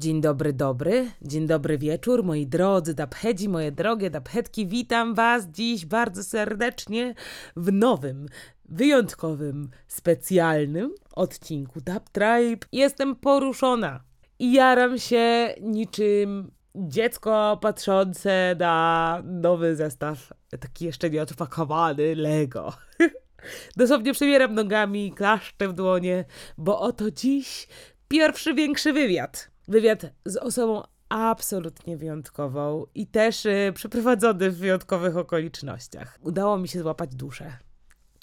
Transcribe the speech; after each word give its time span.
Dzień 0.00 0.20
dobry, 0.20 0.52
dobry. 0.52 1.10
Dzień 1.22 1.46
dobry 1.46 1.78
wieczór, 1.78 2.24
moi 2.24 2.46
drodzy 2.46 2.94
dapchedzi, 2.94 3.48
moje 3.48 3.72
drogie 3.72 4.10
daphetki. 4.10 4.66
Witam 4.66 5.14
Was 5.14 5.46
dziś 5.46 5.86
bardzo 5.86 6.24
serdecznie 6.24 7.14
w 7.56 7.72
nowym, 7.72 8.26
wyjątkowym, 8.64 9.70
specjalnym 9.88 10.94
odcinku 11.12 11.80
Dap 11.80 12.08
Tribe. 12.08 12.66
Jestem 12.72 13.16
poruszona 13.16 14.04
i 14.38 14.52
jaram 14.52 14.98
się 14.98 15.54
niczym 15.60 16.50
dziecko 16.74 17.58
patrzące 17.62 18.56
na 18.58 19.22
nowy 19.24 19.76
zestaw, 19.76 20.32
taki 20.60 20.84
jeszcze 20.84 21.10
nieodpakowany 21.10 22.14
Lego. 22.14 22.72
Dosłownie 23.76 24.12
przebieram 24.12 24.54
nogami, 24.54 25.12
klaszczę 25.12 25.68
w 25.68 25.72
dłonie, 25.72 26.24
bo 26.58 26.80
oto 26.80 27.10
dziś 27.10 27.68
pierwszy 28.08 28.54
większy 28.54 28.92
wywiad. 28.92 29.53
Wywiad 29.68 30.06
z 30.24 30.36
osobą 30.36 30.82
absolutnie 31.08 31.96
wyjątkową 31.96 32.86
i 32.94 33.06
też 33.06 33.46
y, 33.46 33.72
przeprowadzony 33.74 34.50
w 34.50 34.58
wyjątkowych 34.58 35.16
okolicznościach. 35.16 36.18
Udało 36.22 36.58
mi 36.58 36.68
się 36.68 36.80
złapać 36.80 37.14
duszę, 37.14 37.52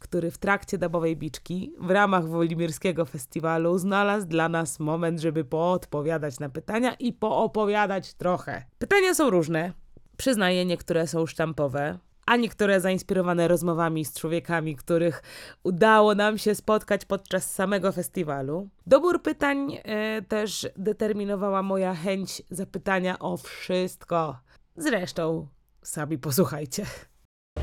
który 0.01 0.31
w 0.31 0.37
trakcie 0.37 0.77
dabowej 0.77 1.17
biczki 1.17 1.73
w 1.79 1.89
ramach 1.89 2.27
Wolimirskiego 2.27 3.05
Festiwalu 3.05 3.77
znalazł 3.77 4.27
dla 4.27 4.49
nas 4.49 4.79
moment, 4.79 5.19
żeby 5.19 5.43
poodpowiadać 5.43 6.39
na 6.39 6.49
pytania 6.49 6.93
i 6.93 7.13
poopowiadać 7.13 8.13
trochę. 8.13 8.65
Pytania 8.77 9.13
są 9.13 9.29
różne. 9.29 9.73
Przyznaję, 10.17 10.65
niektóre 10.65 11.07
są 11.07 11.25
sztampowe, 11.25 11.97
a 12.31 12.35
niektóre 12.35 12.79
zainspirowane 12.79 13.47
rozmowami 13.47 14.05
z 14.05 14.13
człowiekami, 14.13 14.75
których 14.75 15.23
udało 15.63 16.15
nam 16.15 16.37
się 16.37 16.55
spotkać 16.55 17.05
podczas 17.05 17.51
samego 17.53 17.91
festiwalu. 17.91 18.69
Dobór 18.87 19.21
pytań 19.21 19.77
e, 19.83 20.21
też 20.21 20.67
determinowała 20.77 21.63
moja 21.63 21.95
chęć 21.95 22.41
zapytania 22.49 23.19
o 23.19 23.37
wszystko. 23.37 24.39
Zresztą 24.77 25.47
sami 25.81 26.17
posłuchajcie. 26.17 26.85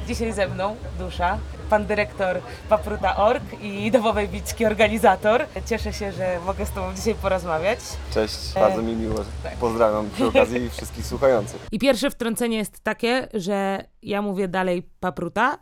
Dzisiaj 0.07 0.33
ze 0.33 0.49
mną 0.49 0.77
Dusza, 0.99 1.39
pan 1.71 1.87
dyrektor 1.87 2.41
Papruta.org 2.69 3.43
i 3.63 3.91
Domowej 3.91 4.29
Biczki 4.29 4.67
organizator. 4.67 5.45
Cieszę 5.67 5.93
się, 5.93 6.13
że 6.13 6.41
mogę 6.47 6.67
z 6.67 6.71
Tobą 6.71 6.95
dzisiaj 6.95 7.15
porozmawiać. 7.15 7.79
Cześć, 8.15 8.39
E, 8.57 8.61
bardzo 8.61 8.83
mi 8.83 8.97
miło. 8.97 9.15
tak. 9.43 9.57
Pozdrawiam 9.57 10.11
przy 10.11 10.27
okazji 10.37 10.71
wszystkich 10.71 11.07
słuchających. 11.07 11.67
I 11.73 11.79
pierwsze 11.79 12.11
wtrącenie 12.11 12.57
jest 12.57 12.81
takie, 12.81 13.29
że 13.35 13.85
ja 14.03 14.23
mówię 14.23 14.49
dalej 14.49 14.83
papruta, 15.01 15.59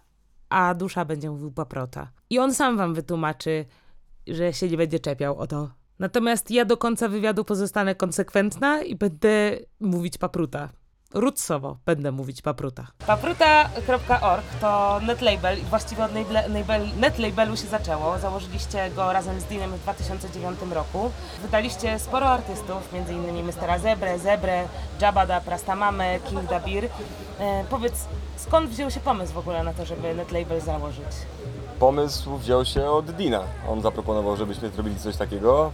a 0.49 0.75
dusza 0.75 1.05
będzie 1.05 1.31
mówił 1.31 1.53
paprota. 1.53 2.09
I 2.31 2.39
on 2.39 2.55
sam 2.55 2.77
wam 2.77 2.95
wytłumaczy, 2.95 3.65
że 4.27 4.53
się 4.53 4.69
nie 4.69 4.77
będzie 4.77 4.99
czepiał 5.01 5.39
o 5.39 5.47
to. 5.47 5.71
Natomiast 5.99 6.51
ja 6.51 6.65
do 6.65 6.77
końca 6.77 7.09
wywiadu 7.09 7.45
pozostanę 7.45 7.95
konsekwentna 7.95 8.83
i 8.83 8.97
będę 8.97 9.59
mówić 9.81 10.19
papruta. 10.19 10.69
Rutsowo 11.15 11.77
będę 11.87 12.13
mówić 12.13 12.43
papruta. 12.43 12.87
Papruta.org 13.07 14.45
to 14.61 15.01
netlabel 15.07 15.59
i 15.59 15.63
właściwie 15.63 16.05
od 16.05 16.11
netlabelu 16.97 17.57
się 17.57 17.67
zaczęło. 17.67 18.19
Założyliście 18.19 18.91
go 18.91 19.13
razem 19.13 19.41
z 19.41 19.45
Dinem 19.45 19.73
w 19.73 19.83
2009 19.83 20.59
roku. 20.71 21.11
Wydaliście 21.43 21.99
sporo 21.99 22.27
artystów, 22.27 22.95
m.in. 22.95 23.47
Mr. 23.47 23.81
Zebre, 23.81 24.19
Zebre, 24.19 24.69
Jabada, 25.01 25.41
Prastamame, 25.41 26.19
King 26.21 26.51
Dabir. 26.51 26.85
E, 26.85 27.65
powiedz, 27.71 28.05
skąd 28.37 28.71
wziął 28.71 28.91
się 28.91 29.01
pomysł 29.01 29.33
w 29.33 29.39
ogóle 29.39 29.65
na 29.65 29.73
to, 29.75 29.85
żeby 29.85 30.15
netlabel 30.15 30.61
założyć? 30.61 31.07
Pomysł 31.79 32.37
wziął 32.37 32.65
się 32.65 32.91
od 32.91 33.11
Dina. 33.11 33.43
On 33.69 33.83
zaproponował, 33.83 34.37
żebyśmy 34.37 34.71
zrobili 34.71 34.97
coś 34.97 35.17
takiego. 35.17 35.73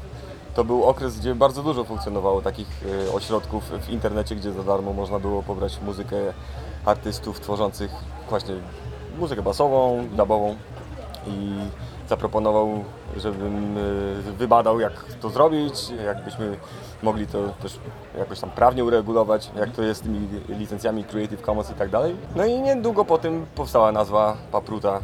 To 0.54 0.64
był 0.64 0.84
okres, 0.84 1.18
gdzie 1.18 1.34
bardzo 1.34 1.62
dużo 1.62 1.84
funkcjonowało 1.84 2.42
takich 2.42 2.68
e, 3.08 3.12
ośrodków 3.12 3.64
w 3.64 3.90
internecie, 3.90 4.36
gdzie 4.36 4.52
za 4.52 4.62
darmo 4.62 4.92
można 4.92 5.18
było 5.18 5.42
pobrać 5.42 5.80
muzykę 5.80 6.16
artystów 6.84 7.40
tworzących 7.40 7.90
właśnie 8.28 8.54
muzykę 9.18 9.42
basową, 9.42 10.06
dubową 10.12 10.56
i 11.26 11.56
zaproponował, 12.08 12.84
żebym 13.16 13.78
e, 13.78 14.32
wybadał 14.32 14.80
jak 14.80 15.04
to 15.20 15.30
zrobić, 15.30 15.90
jakbyśmy 16.04 16.56
mogli 17.02 17.26
to 17.26 17.38
też 17.62 17.78
jakoś 18.18 18.40
tam 18.40 18.50
prawnie 18.50 18.84
uregulować, 18.84 19.50
jak 19.56 19.70
to 19.70 19.82
jest 19.82 20.00
z 20.00 20.04
tymi 20.04 20.28
licencjami 20.48 21.04
Creative 21.04 21.42
Commons 21.42 21.70
i 21.70 21.74
tak 21.74 21.90
dalej. 21.90 22.16
No 22.36 22.44
i 22.44 22.60
niedługo 22.60 23.04
po 23.04 23.18
tym 23.18 23.46
powstała 23.54 23.92
nazwa 23.92 24.36
Papruta, 24.52 25.00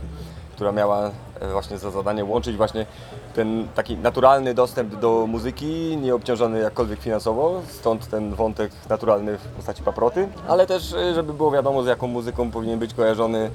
która 0.53 0.73
miała 0.73 1.11
właśnie 1.53 1.79
za 1.79 1.91
zadanie 1.91 2.25
łączyć 2.25 2.57
właśnie 2.57 2.87
ten 3.35 3.69
taki 3.75 3.97
naturalny 3.97 4.55
dostęp 4.55 4.95
do 4.95 5.27
muzyki, 5.27 5.97
nieobciążony 5.97 6.59
jakkolwiek 6.59 7.01
finansowo, 7.01 7.63
stąd 7.69 8.09
ten 8.09 8.35
wątek 8.35 8.73
naturalny 8.89 9.39
w 9.39 9.43
postaci 9.43 9.83
paproty, 9.83 10.29
ale 10.49 10.67
też 10.67 10.93
e, 10.93 11.15
żeby 11.15 11.35
było 11.35 11.51
wiadomo 11.51 11.83
z 11.83 11.87
jaką 11.87 12.07
muzyką 12.07 12.51
powinien 12.51 12.79
być 12.79 12.95
kojarzony, 12.95 13.51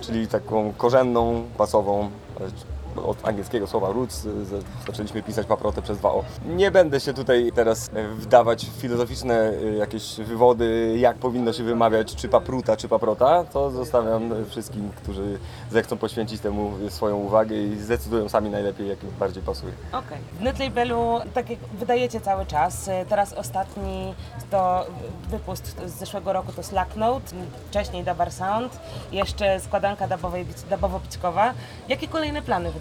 czyli 0.00 0.28
taką 0.28 0.72
korzenną, 0.76 1.44
basową, 1.58 2.10
e, 2.40 2.77
od 3.06 3.28
angielskiego 3.28 3.66
słowa 3.66 3.92
roots 3.92 4.20
z- 4.22 4.64
zaczęliśmy 4.86 5.22
pisać 5.22 5.46
paprotę 5.46 5.82
przez 5.82 5.98
2o. 5.98 6.22
Nie 6.46 6.70
będę 6.70 7.00
się 7.00 7.14
tutaj 7.14 7.52
teraz 7.54 7.90
e, 7.94 8.08
wdawać 8.08 8.66
w 8.66 8.80
filozoficzne 8.80 9.34
e, 9.50 9.76
jakieś 9.76 10.16
wywody, 10.16 10.94
jak 10.98 11.16
powinno 11.16 11.52
się 11.52 11.64
wymawiać, 11.64 12.14
czy 12.14 12.28
papruta, 12.28 12.76
czy 12.76 12.88
paprota. 12.88 13.44
To 13.44 13.70
zostawiam 13.70 14.34
wszystkim, 14.48 14.90
którzy 15.02 15.38
zechcą 15.70 15.96
poświęcić 15.96 16.40
temu 16.40 16.72
swoją 16.88 17.16
uwagę 17.16 17.56
i 17.56 17.76
zdecydują 17.76 18.28
sami 18.28 18.50
najlepiej, 18.50 18.88
jak 18.88 19.02
im 19.04 19.10
bardziej 19.18 19.42
pasuje. 19.42 19.72
Okej. 19.92 20.18
W 20.38 20.40
netlabelu, 20.40 21.18
tak 21.34 21.50
jak 21.50 21.58
wydajecie 21.78 22.20
cały 22.20 22.46
czas, 22.46 22.88
y, 22.88 22.90
teraz 23.08 23.32
ostatni 23.32 24.14
to 24.50 24.84
wypust 25.30 25.76
z 25.86 25.90
zeszłego 25.92 26.32
roku 26.32 26.52
to 26.52 26.62
Slacknote, 26.62 27.26
wcześniej 27.70 28.04
Dabar 28.04 28.32
Sound, 28.32 28.78
jeszcze 29.12 29.60
składanka 29.60 30.08
dubowej, 30.08 30.46
dubowo-pićkowa. 30.70 31.52
Jakie 31.88 32.08
kolejne 32.08 32.42
plany 32.42 32.72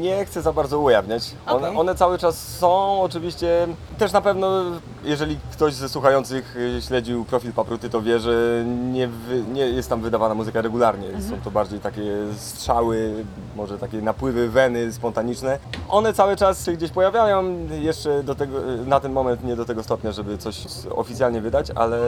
Nie 0.00 0.24
chcę 0.24 0.42
za 0.42 0.52
bardzo 0.52 0.78
ujawniać. 0.78 1.34
One, 1.46 1.66
Okej. 1.66 1.80
one 1.80 1.94
cały 1.94 2.18
czas 2.18 2.58
są, 2.58 3.00
oczywiście. 3.02 3.66
Też 3.98 4.12
na 4.12 4.20
pewno, 4.20 4.64
jeżeli 5.04 5.38
ktoś 5.52 5.74
ze 5.74 5.88
słuchających 5.88 6.56
y, 6.56 6.82
śledził 6.82 7.24
profil 7.24 7.52
Papruty, 7.52 7.90
to 7.90 8.02
wie, 8.02 8.20
że 8.20 8.64
nie, 8.66 9.08
wy, 9.08 9.42
nie 9.52 9.66
jest 9.66 9.88
tam 9.88 10.02
wydawana 10.02 10.34
muzyka 10.34 10.62
regularnie. 10.62 11.22
Są 11.22 11.40
to 11.44 11.50
bardziej 11.50 11.80
takie 11.80 12.02
strzały, 12.36 13.24
może 13.56 13.78
takie 13.78 14.02
napływy 14.02 14.48
weny 14.48 14.92
spontaniczne. 14.92 15.58
One 15.88 16.12
cały 16.12 16.36
czas 16.36 16.64
się 16.66 16.72
gdzieś 16.72 16.90
pojawiają. 16.90 17.58
Jeszcze 17.80 18.22
do 18.22 18.34
tego, 18.34 18.58
na 18.86 19.00
ten 19.00 19.12
moment 19.12 19.44
nie 19.44 19.56
do 19.56 19.64
tego 19.64 19.82
stopnia, 19.82 20.12
żeby 20.12 20.38
coś 20.38 20.66
oficjalnie 20.90 21.40
wydać, 21.40 21.70
ale 21.70 21.98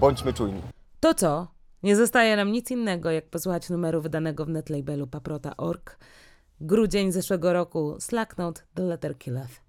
bądźmy 0.00 0.32
czujni. 0.32 0.62
To 1.00 1.14
co? 1.14 1.46
Nie 1.82 1.96
zostaje 1.96 2.36
nam 2.36 2.52
nic 2.52 2.70
innego, 2.70 3.10
jak 3.10 3.30
posłuchać 3.30 3.70
numeru 3.70 4.00
wydanego 4.02 4.44
w 4.44 4.48
netlabelu 4.48 5.06
paprota.org. 5.06 5.98
Grudzień 6.64 7.12
zeszłego 7.12 7.52
roku, 7.52 7.96
Slacknote, 8.00 8.62
The 8.74 8.82
Letter 8.82 9.18
Killeth. 9.18 9.61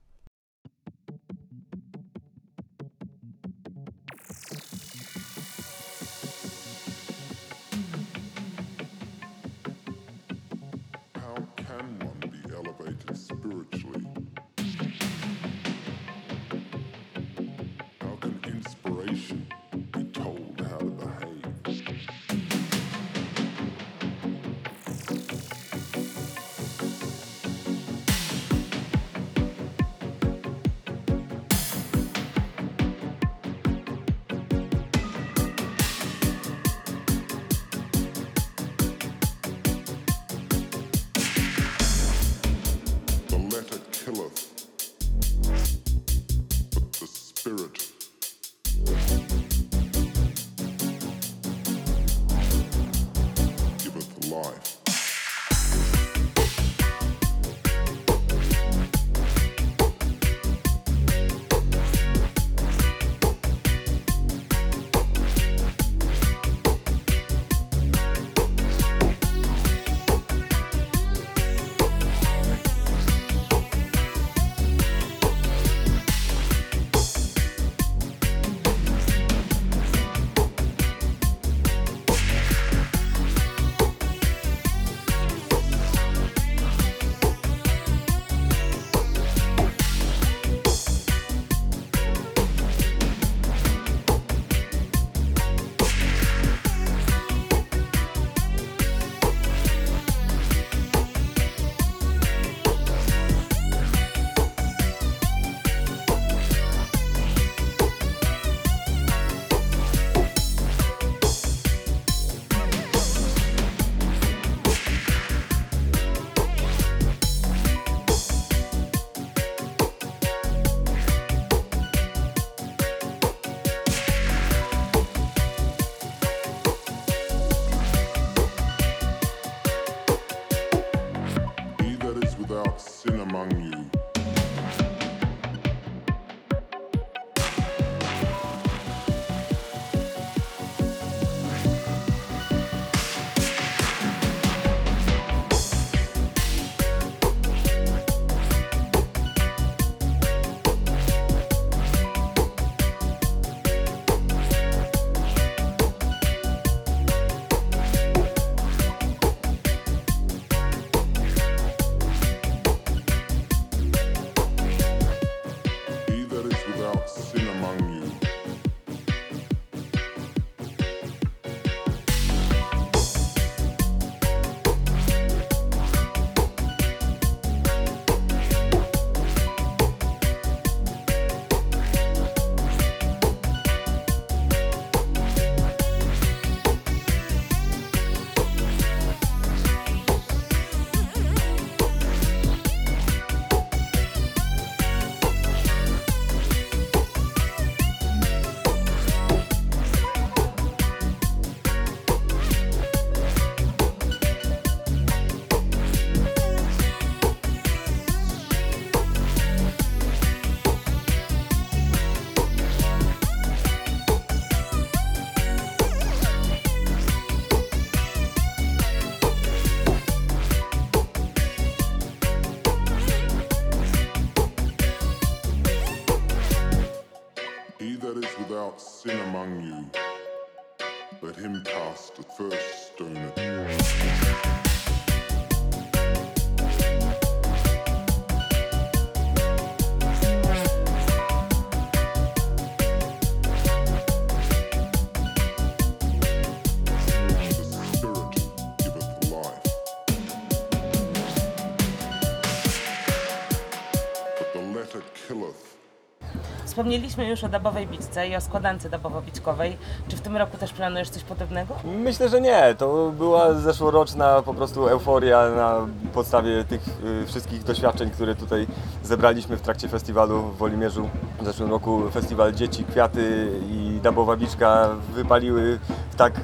Wspomnieliśmy 256.74 257.27
już 257.27 257.43
o 257.43 257.50
dabowej 257.50 257.88
biczce 257.88 258.27
i 258.27 258.36
o 258.36 258.41
składance 258.41 258.89
dabowo-biczkowej. 258.89 259.77
Czy 260.08 260.17
w 260.17 260.22
tym 260.22 260.38
roku 260.38 260.58
też 260.58 260.74
planujesz 260.74 261.10
coś 261.10 261.24
podobnego? 261.24 261.75
Myślę, 261.84 262.29
że 262.29 262.41
nie. 262.41 262.75
To 262.77 263.12
była 263.17 263.53
zeszłoroczna 263.53 264.41
po 264.41 264.53
prostu 264.53 264.88
euforia 264.88 265.50
na 265.50 265.88
podstawie 266.13 266.63
tych 266.63 266.81
y, 267.24 267.25
wszystkich 267.27 267.63
doświadczeń, 267.63 268.10
które 268.10 268.36
tutaj 268.36 268.67
zebraliśmy 269.03 269.58
w 269.58 269.62
trakcie 269.62 269.88
festiwalu 269.89 270.41
w 270.41 270.58
Wolimierzu. 270.58 271.10
W 271.41 271.46
zeszłym 271.46 271.70
roku 271.70 272.10
festiwal 272.12 272.53
Dzieci, 272.53 272.84
Kwiaty 272.84 273.51
i 273.70 274.00
Dabowa 274.03 274.38
Biczka 274.38 274.89
wypaliły 275.13 275.79
w 276.12 276.15
tak 276.15 276.38
y, 276.38 276.41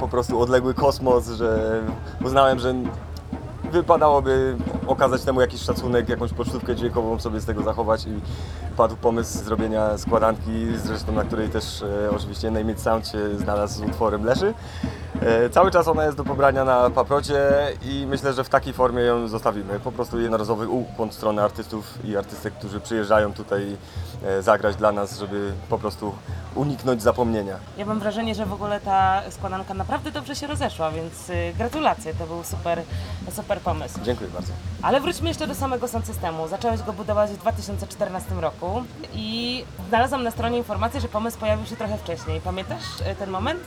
po 0.00 0.08
prostu 0.08 0.40
odległy 0.40 0.74
kosmos, 0.74 1.28
że 1.28 1.80
uznałem, 2.24 2.58
że 2.58 2.74
wypadałoby 3.72 4.56
okazać 4.86 5.22
temu 5.22 5.40
jakiś 5.40 5.60
szacunek, 5.60 6.08
jakąś 6.08 6.32
pocztówkę 6.32 6.76
dźwiękową 6.76 7.18
sobie 7.20 7.40
z 7.40 7.44
tego 7.44 7.62
zachować 7.62 8.06
i 8.06 8.20
padł 8.76 8.96
pomysł 8.96 9.44
zrobienia 9.44 9.98
składanki, 9.98 10.66
zresztą 10.76 11.12
na 11.12 11.24
której 11.24 11.48
też 11.48 11.82
e, 11.82 12.10
oczywiście 12.16 12.50
Name 12.50 12.72
It 12.72 12.80
Sound 12.80 13.08
się 13.08 13.38
znalazł 13.38 13.78
z 13.78 13.88
utworem 13.88 14.24
Leszy. 14.24 14.54
E, 15.22 15.50
cały 15.50 15.70
czas 15.70 15.88
ona 15.88 16.04
jest 16.04 16.16
do 16.16 16.24
pobrania 16.24 16.64
na 16.64 16.90
paprocie 16.90 17.38
i 17.82 18.06
myślę, 18.06 18.32
że 18.32 18.44
w 18.44 18.48
takiej 18.48 18.72
formie 18.72 19.02
ją 19.02 19.28
zostawimy. 19.28 19.80
Po 19.80 19.92
prostu 19.92 20.20
jednorazowy 20.20 20.68
ukłon 20.68 21.10
w 21.10 21.14
stronę 21.14 21.42
artystów 21.42 22.04
i 22.04 22.16
artystek, 22.16 22.54
którzy 22.54 22.80
przyjeżdżają 22.80 23.32
tutaj 23.32 23.76
e, 24.24 24.42
zagrać 24.42 24.76
dla 24.76 24.92
nas, 24.92 25.18
żeby 25.18 25.52
po 25.68 25.78
prostu 25.78 26.14
uniknąć 26.54 27.02
zapomnienia. 27.02 27.56
Ja 27.78 27.86
mam 27.86 28.00
wrażenie, 28.00 28.34
że 28.34 28.46
w 28.46 28.52
ogóle 28.52 28.80
ta 28.80 29.22
składanka 29.30 29.74
naprawdę 29.74 30.10
dobrze 30.10 30.36
się 30.36 30.46
rozeszła, 30.46 30.90
więc 30.90 31.30
y, 31.30 31.52
gratulacje, 31.58 32.14
to 32.14 32.26
był 32.26 32.44
super, 32.44 32.82
super 33.32 33.60
pomysł. 33.60 33.98
Dziękuję 34.02 34.30
bardzo. 34.30 34.52
Ale 34.82 35.00
wróćmy 35.00 35.28
jeszcze 35.28 35.46
do 35.46 35.54
samego 35.54 35.88
sound 35.88 36.06
systemu. 36.06 36.48
Zacząłeś 36.48 36.82
go 36.82 36.92
budować 36.92 37.30
w 37.30 37.36
2014 37.36 38.34
roku 38.34 38.82
i 39.14 39.64
znalazłam 39.88 40.22
na 40.22 40.30
stronie 40.30 40.58
informację, 40.58 41.00
że 41.00 41.08
pomysł 41.08 41.38
pojawił 41.38 41.66
się 41.66 41.76
trochę 41.76 41.98
wcześniej. 41.98 42.40
Pamiętasz 42.40 43.00
y, 43.12 43.14
ten 43.18 43.30
moment? 43.30 43.60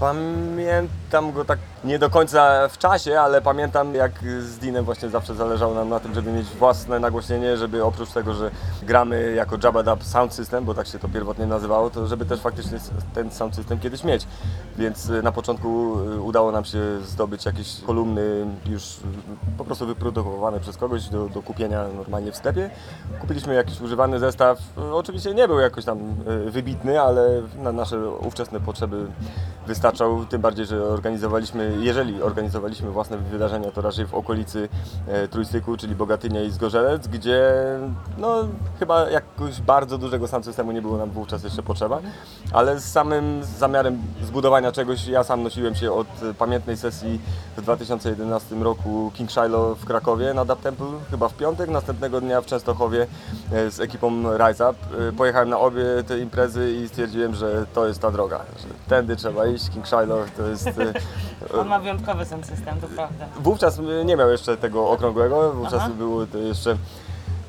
Pamiętam 0.00 1.32
go 1.32 1.44
tak 1.44 1.58
nie 1.84 1.98
do 1.98 2.10
końca 2.10 2.68
w 2.68 2.78
czasie, 2.78 3.20
ale 3.20 3.42
pamiętam 3.42 3.94
jak 3.94 4.12
z 4.40 4.58
Dinem 4.58 4.84
właśnie 4.84 5.08
zawsze 5.08 5.34
zależało 5.34 5.74
nam 5.74 5.88
na 5.88 6.00
tym, 6.00 6.14
żeby 6.14 6.32
mieć 6.32 6.46
własne 6.46 7.00
nagłośnienie, 7.00 7.56
żeby 7.56 7.84
oprócz 7.84 8.10
tego, 8.10 8.34
że 8.34 8.50
gramy 8.82 9.32
jako 9.34 9.56
Jabba 9.64 9.82
Dub 9.82 10.04
Sound 10.04 10.34
System, 10.34 10.64
bo 10.64 10.74
tak 10.74 10.86
się 10.86 10.98
to 10.98 11.08
pierwotnie 11.08 11.46
nazywało, 11.46 11.90
to 11.90 12.06
żeby 12.06 12.26
też 12.26 12.40
faktycznie 12.40 12.78
ten 13.14 13.30
sound 13.30 13.54
system 13.54 13.78
kiedyś 13.78 14.04
mieć. 14.04 14.26
Więc 14.78 15.10
y, 15.10 15.22
na 15.22 15.32
początku 15.32 15.98
y, 16.00 16.20
udało 16.20 16.52
nam 16.52 16.64
się 16.64 16.78
zdobyć 17.04 17.46
jakieś 17.46 17.80
kolumny 17.86 18.46
już 18.66 18.96
po 19.58 19.64
prostu 19.64 19.86
wyprodukowane 19.86 20.60
przez 20.60 20.76
kogoś 20.76 21.08
do, 21.08 21.28
do 21.28 21.42
kupienia 21.42 21.84
normalnie 21.96 22.32
w 22.32 22.36
sklepie. 22.36 22.70
Kupiliśmy 23.20 23.54
jakiś 23.54 23.80
używany 23.80 24.18
zestaw. 24.18 24.58
Y, 24.78 24.94
Oczywiście 24.94 25.34
nie 25.34 25.48
był 25.48 25.58
jakoś 25.58 25.84
tam 25.84 25.98
wybitny, 26.46 27.00
ale 27.00 27.42
na 27.58 27.72
nasze 27.72 28.08
ówczesne 28.10 28.60
potrzeby 28.60 29.06
wystarczał, 29.66 30.24
tym 30.24 30.40
bardziej, 30.40 30.66
że 30.66 30.84
organizowaliśmy, 30.84 31.69
jeżeli 31.80 32.22
organizowaliśmy 32.22 32.90
własne 32.90 33.18
wydarzenia, 33.18 33.70
to 33.70 33.80
raczej 33.80 34.06
w 34.06 34.14
okolicy 34.14 34.68
e, 35.08 35.28
Trójstyku, 35.28 35.76
czyli 35.76 35.94
Bogatynia 35.94 36.42
i 36.42 36.50
Zgorzelec, 36.50 37.08
gdzie 37.08 37.52
no 38.18 38.34
chyba 38.78 39.10
jakoś 39.10 39.60
bardzo 39.60 39.98
dużego 39.98 40.28
sound 40.28 40.44
systemu 40.44 40.72
nie 40.72 40.82
było 40.82 40.98
nam 40.98 41.10
wówczas 41.10 41.44
jeszcze 41.44 41.62
potrzeba, 41.62 42.00
ale 42.52 42.80
z 42.80 42.84
samym 42.84 43.44
zamiarem 43.58 43.98
zbudowania 44.22 44.72
czegoś 44.72 45.06
ja 45.06 45.24
sam 45.24 45.42
nosiłem 45.42 45.74
się 45.74 45.92
od 45.92 46.06
pamiętnej 46.38 46.76
sesji 46.76 47.20
w 47.56 47.62
2011 47.62 48.56
roku 48.56 49.10
King 49.14 49.30
Shiloh 49.30 49.78
w 49.78 49.84
Krakowie 49.84 50.34
na 50.34 50.44
Dub 50.44 50.60
Temple, 50.60 50.86
chyba 51.10 51.28
w 51.28 51.34
piątek, 51.34 51.70
następnego 51.70 52.20
dnia 52.20 52.40
w 52.40 52.46
Częstochowie 52.46 53.06
e, 53.52 53.70
z 53.70 53.80
ekipą 53.80 54.22
Rise 54.36 54.70
Up. 54.70 54.78
E, 55.08 55.12
Pojechałem 55.12 55.48
na 55.48 55.58
obie 55.58 55.84
te 56.06 56.18
imprezy 56.18 56.72
i 56.72 56.88
stwierdziłem, 56.88 57.34
że 57.34 57.66
to 57.74 57.86
jest 57.86 58.00
ta 58.00 58.10
droga, 58.10 58.38
że 58.38 58.66
tędy 58.88 59.16
trzeba 59.16 59.46
iść, 59.46 59.70
King 59.70 59.86
Shiloh 59.86 60.30
to 60.36 60.46
jest... 60.46 60.68
On 61.60 61.68
ma 61.68 61.78
wyjątkowy 61.78 62.24
sound 62.24 62.46
system, 62.46 62.80
to 62.80 62.86
prawda. 62.86 63.26
Wówczas 63.40 63.78
y, 63.78 64.04
nie 64.04 64.16
miał 64.16 64.30
jeszcze 64.30 64.56
tego 64.56 64.90
okrągłego, 64.90 65.52
wówczas 65.52 65.80
Aha. 65.82 65.90
były 65.98 66.26
to 66.26 66.38
jeszcze 66.38 66.76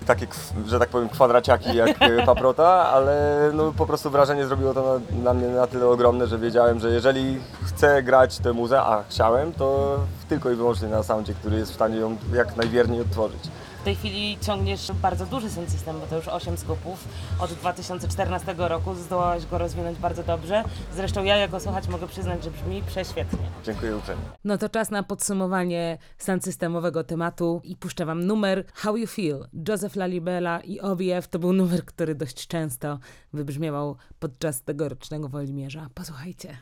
takie, 0.06 0.28
że 0.68 0.80
tak 0.80 0.90
powiem, 0.90 1.10
kwadraciaki 1.10 1.76
jak 1.76 1.90
y, 2.02 2.26
paprota, 2.26 2.66
ale 2.68 3.42
no, 3.54 3.74
po 3.78 3.86
prostu 3.86 4.10
wrażenie 4.10 4.48
zrobiło 4.48 4.74
to 4.74 5.00
na, 5.00 5.24
na 5.24 5.34
mnie 5.34 5.48
na 5.48 5.68
tyle 5.68 5.88
ogromne, 5.88 6.28
że 6.28 6.38
wiedziałem, 6.38 6.80
że 6.80 6.90
jeżeli 6.90 7.40
chcę 7.64 8.04
grać 8.04 8.38
tę 8.38 8.54
muzę, 8.54 8.82
a 8.82 9.04
chciałem, 9.10 9.54
to 9.54 9.98
tylko 10.30 10.52
i 10.52 10.56
wyłącznie 10.56 10.88
na 10.88 11.04
soundzie, 11.04 11.34
który 11.34 11.58
jest 11.58 11.72
w 11.72 11.76
stanie 11.76 11.98
ją 11.98 12.18
jak 12.34 12.58
najwierniej 12.58 13.02
odtworzyć. 13.02 13.44
W 13.82 13.84
tej 13.84 13.96
chwili 13.96 14.38
ciągniesz 14.42 14.92
bardzo 15.02 15.26
duży 15.26 15.50
sound 15.50 15.72
system, 15.72 16.00
bo 16.00 16.08
to 16.08 16.16
już 16.16 16.28
8 16.28 16.58
skupów. 16.58 17.08
Od 17.40 17.54
2014 17.54 18.56
roku 18.58 18.96
zdołałeś 18.96 19.46
go 19.46 19.58
rozwinąć 19.58 19.98
bardzo 19.98 20.24
dobrze. 20.24 20.64
Zresztą 20.96 21.24
ja, 21.24 21.38
jak 21.38 21.52
go 21.52 21.60
słuchać, 21.60 21.88
mogę 21.88 22.08
przyznać, 22.08 22.44
że 22.44 22.52
brzmi 22.52 22.84
prześwietnie. 22.88 23.40
Dziękuję 23.64 23.98
uprzejmie. 23.98 24.22
No 24.44 24.58
to 24.58 24.70
czas 24.70 24.92
na 24.92 25.04
podsumowanie 25.04 25.98
sound 26.18 26.44
systemowego 26.44 27.04
tematu 27.04 27.62
i 27.64 27.76
puszczę 27.76 28.06
wam 28.06 28.24
numer 28.24 28.64
How 28.74 28.98
You 28.98 29.08
Feel. 29.08 29.48
Joseph 29.70 29.96
Lalibela 29.96 30.60
i 30.60 30.80
OBF 30.80 31.28
to 31.30 31.40
był 31.40 31.54
numer, 31.54 31.86
który 31.86 32.16
dość 32.16 32.48
często 32.48 33.00
wybrzmiewał 33.34 33.96
podczas 34.20 34.64
tegorocznego 34.64 35.30
Wolimierza. 35.30 35.88
Posłuchajcie. 35.94 36.58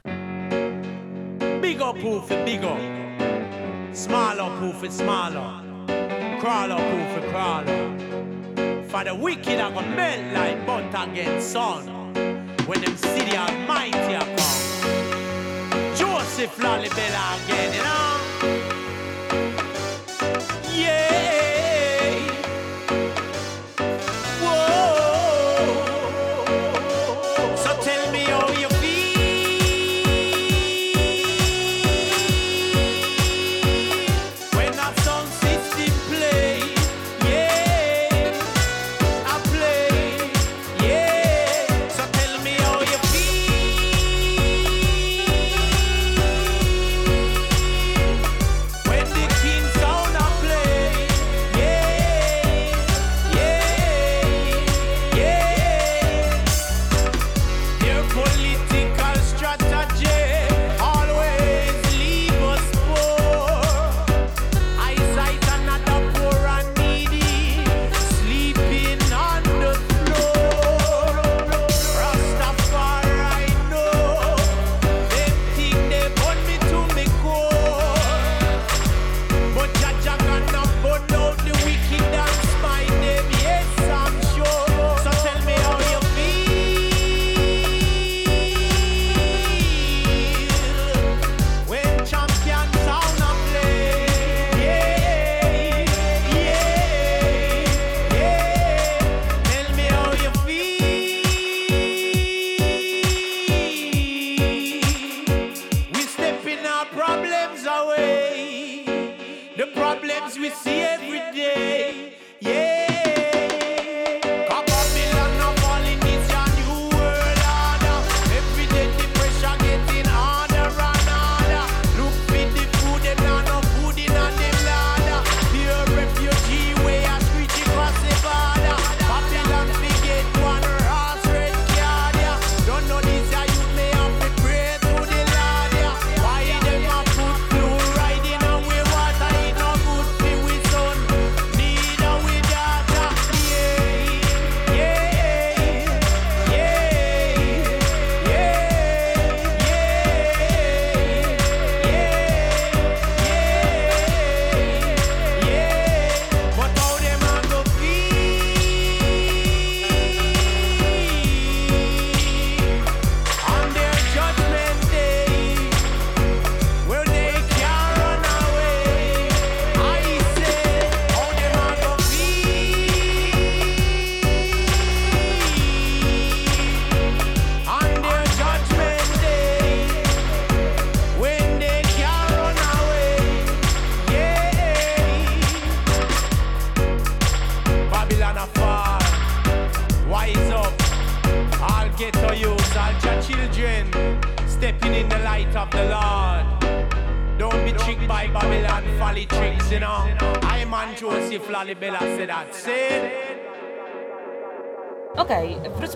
Big 1.61 1.81
up 1.81 1.99
proof 1.99 2.31
it 2.31 2.45
big 2.45 2.61
up. 2.63 2.79
Small 3.93 4.39
up 4.39 4.91
smaller. 4.91 5.68
Crawl 6.39 6.71
up 6.71 6.79
proof 6.79 7.17
it 7.17 7.29
crawler. 7.31 7.65
For 8.87 9.03
the 9.03 9.13
wicked 9.13 9.59
I 9.59 9.73
gonna 9.73 9.93
melt 9.93 10.33
like 10.33 10.65
butter 10.65 11.11
against 11.11 11.51
sun. 11.51 11.85
When 12.65 12.79
them 12.79 12.95
see 12.95 13.25
the 13.25 13.35
almighty 13.35 14.13
a 14.13 14.19
come. 14.21 15.97
Joseph 15.97 16.55
Lalibela 16.55 17.43
again, 17.43 17.73
you 17.73 17.83
know. 17.83 18.09
Yeah. 20.73 21.38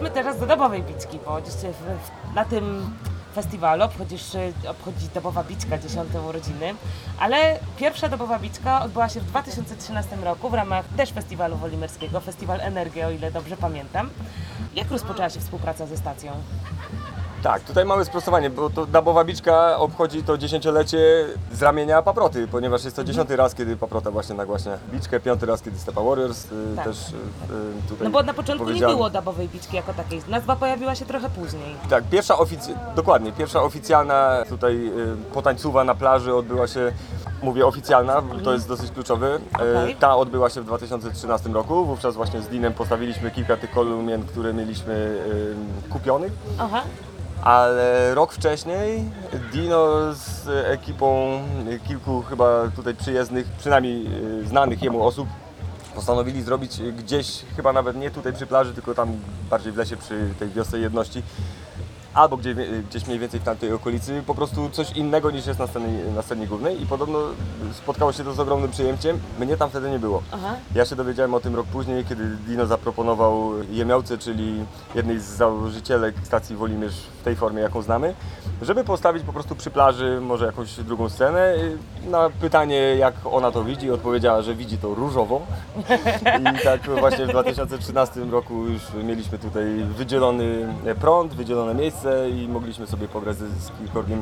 Wróćmy 0.04 0.22
teraz 0.22 0.40
do 0.40 0.46
dobowej 0.46 0.84
bicki, 0.84 1.20
bo 1.26 1.38
na 2.36 2.46
tym 2.46 2.96
festiwalu 3.36 3.84
obchodzisz, 3.84 4.24
obchodzi 4.70 5.10
dobowa 5.14 5.44
bicka 5.44 5.78
10 5.78 6.10
urodziny, 6.30 6.76
ale 7.20 7.60
pierwsza 7.78 8.10
dobowa 8.10 8.40
bicka 8.40 8.82
odbyła 8.82 9.10
się 9.10 9.20
w 9.20 9.26
2013 9.26 10.16
roku 10.16 10.50
w 10.50 10.54
ramach 10.54 10.86
też 10.98 11.12
festiwalu 11.12 11.58
wolimerskiego, 11.58 12.20
Festiwal 12.20 12.62
Energia, 12.62 13.08
o 13.08 13.12
ile 13.12 13.32
dobrze 13.32 13.58
pamiętam. 13.58 14.10
Jak 14.76 14.92
rozpoczęła 14.92 15.30
się 15.30 15.40
współpraca 15.40 15.86
ze 15.86 15.98
stacją? 15.98 16.32
Tak, 17.44 17.62
tutaj 17.64 17.86
mamy 17.86 18.06
sprostowanie, 18.06 18.50
bo 18.50 18.70
to 18.70 18.86
Dabowa 18.86 19.24
Biczka 19.24 19.78
obchodzi 19.78 20.24
to 20.24 20.38
dziesięciolecie 20.38 21.26
z 21.52 21.62
ramienia 21.62 22.02
Paproty, 22.02 22.48
ponieważ 22.48 22.84
jest 22.84 22.96
to 22.96 23.04
dziesiąty 23.04 23.36
raz, 23.36 23.56
kiedy 23.56 23.78
Paprota 23.78 24.12
właśnie 24.12 24.36
nagłaśnia 24.36 24.78
Biczkę, 24.94 25.20
piąty 25.20 25.46
raz, 25.46 25.62
kiedy 25.62 25.80
Stepa 25.80 26.02
Warriors 26.02 26.46
y, 26.46 26.50
Tak. 26.76 26.86
też 26.86 26.98
y, 27.10 27.14
y, 27.16 27.90
tutaj 27.90 28.04
No 28.08 28.10
bo 28.10 28.24
na 28.24 28.34
początku 28.34 28.64
nie 28.66 28.70
powiedziałem- 28.70 28.96
było 28.96 29.10
dobowej 29.10 29.48
bicki 29.50 29.76
jako 29.76 29.94
takiej, 29.94 30.22
nazwa 30.28 30.56
pojawiła 30.56 30.96
się 30.96 31.06
trochę 31.06 31.30
później. 31.30 31.76
Tak, 31.90 32.04
pierwsza 32.04 32.34
ofic- 32.36 32.76
dokładnie, 32.96 33.32
pierwsza 33.32 33.62
oficjalna 33.64 34.44
tutaj 34.50 34.88
y, 34.88 35.34
potańcowa 35.34 35.84
na 35.84 35.96
plaży 35.96 36.36
odbyła 36.36 36.68
się, 36.68 36.92
mówię 37.42 37.66
oficjalna, 37.66 38.22
bo 38.22 38.36
to 38.36 38.54
jest 38.54 38.68
dosyć 38.68 38.92
kluczowy. 38.92 39.28
Y, 39.62 39.80
Okej. 39.82 39.96
Ta 39.96 40.16
odbyła 40.16 40.50
się 40.50 40.62
w 40.62 40.66
2013 40.66 41.50
roku, 41.54 41.86
wówczas 41.86 42.16
właśnie 42.16 42.42
z 42.42 42.48
Dinem 42.48 42.74
postawiliśmy 42.74 43.32
kilka 43.32 43.58
tych 43.58 43.72
kolumien, 43.72 44.24
które 44.24 44.54
mieliśmy 44.54 44.94
y, 45.88 45.90
kupionych. 45.90 46.32
Aha, 46.60 46.82
Ale 47.44 48.16
rok 48.16 48.34
wcześniej 48.34 49.04
Dino 49.52 50.14
z 50.14 50.48
ekipą 50.48 51.40
kilku 51.88 52.22
chyba 52.22 52.68
tutaj 52.76 52.96
przyjezdnych, 52.96 53.48
przynajmniej 53.58 54.08
y, 54.42 54.48
znanych 54.48 54.84
jemu 54.84 55.04
osób, 55.04 55.28
postanowili 55.96 56.42
zrobić 56.42 56.82
gdzieś, 56.98 57.46
chyba 57.56 57.74
nawet 57.74 57.98
nie 57.98 58.12
tutaj 58.12 58.34
przy 58.34 58.48
plaży, 58.48 58.74
tylko 58.74 58.94
tam 58.94 59.12
bardziej 59.50 59.72
w 59.72 59.78
lesie 59.78 59.98
przy 59.98 60.34
tej 60.40 60.50
wiosce 60.50 60.80
jedności, 60.80 61.24
albo 62.14 62.38
gdzie, 62.38 62.56
gdzieś 62.90 63.08
mniej 63.08 63.20
więcej 63.20 63.40
w 63.40 63.44
tamtej 63.44 63.74
okolicy, 63.74 64.24
po 64.28 64.36
prostu 64.36 64.70
coś 64.70 64.92
innego 64.92 65.32
niż 65.32 65.46
jest 65.46 65.60
na 65.60 65.68
scenie, 65.68 65.88
na 66.16 66.22
scenie 66.22 66.48
głównej 66.48 66.82
i 66.82 66.86
podobno 66.86 67.20
spotkało 67.74 68.12
się 68.12 68.24
to 68.24 68.34
z 68.34 68.40
ogromnym 68.40 68.72
przyjęciem. 68.72 69.20
Mnie 69.40 69.58
tam 69.58 69.70
wtedy 69.70 69.90
nie 69.90 70.00
było. 70.00 70.22
aha. 70.32 70.56
Ja 70.76 70.86
się 70.86 70.96
dowiedziałem 70.96 71.34
o 71.34 71.40
tym 71.40 71.56
rok 71.56 71.68
później, 71.68 72.06
kiedy 72.06 72.24
Dino 72.48 72.66
zaproponował 72.66 73.52
Jemiałce, 73.72 74.18
czyli 74.18 74.66
jednej 74.96 75.20
z 75.20 75.24
założycielek 75.24 76.16
stacji 76.24 76.56
Wolimierz 76.56 76.96
w 77.22 77.24
tej 77.24 77.36
formie, 77.36 77.62
jaką 77.62 77.82
znamy, 77.82 78.14
żeby 78.62 78.84
postawić 78.84 79.24
po 79.24 79.34
prostu 79.34 79.56
przy 79.56 79.72
plaży 79.72 80.22
może 80.22 80.46
jakąś 80.46 80.76
drugą 80.76 81.10
scenę. 81.10 81.54
Na 82.10 82.30
pytanie, 82.30 82.76
jak 82.76 83.14
ona 83.32 83.52
to 83.52 83.64
widzi, 83.64 83.92
odpowiedziała, 83.92 84.42
że 84.42 84.56
widzi 84.56 84.78
to 84.78 84.96
różowo. 84.96 85.42
I 86.58 86.64
tak 86.64 86.82
właśnie 87.00 87.26
w 87.26 87.30
2013 87.30 88.20
roku 88.20 88.66
już 88.68 88.82
mieliśmy 89.04 89.40
tutaj 89.40 89.66
wydzielony 89.98 90.74
prąd, 91.00 91.34
wydzielone 91.34 91.74
miejsce 91.74 92.03
i 92.30 92.48
mogliśmy 92.48 92.88
sobie 92.88 93.08
pograć 93.08 93.38
z, 93.38 93.72
kilkorgiem 93.80 94.22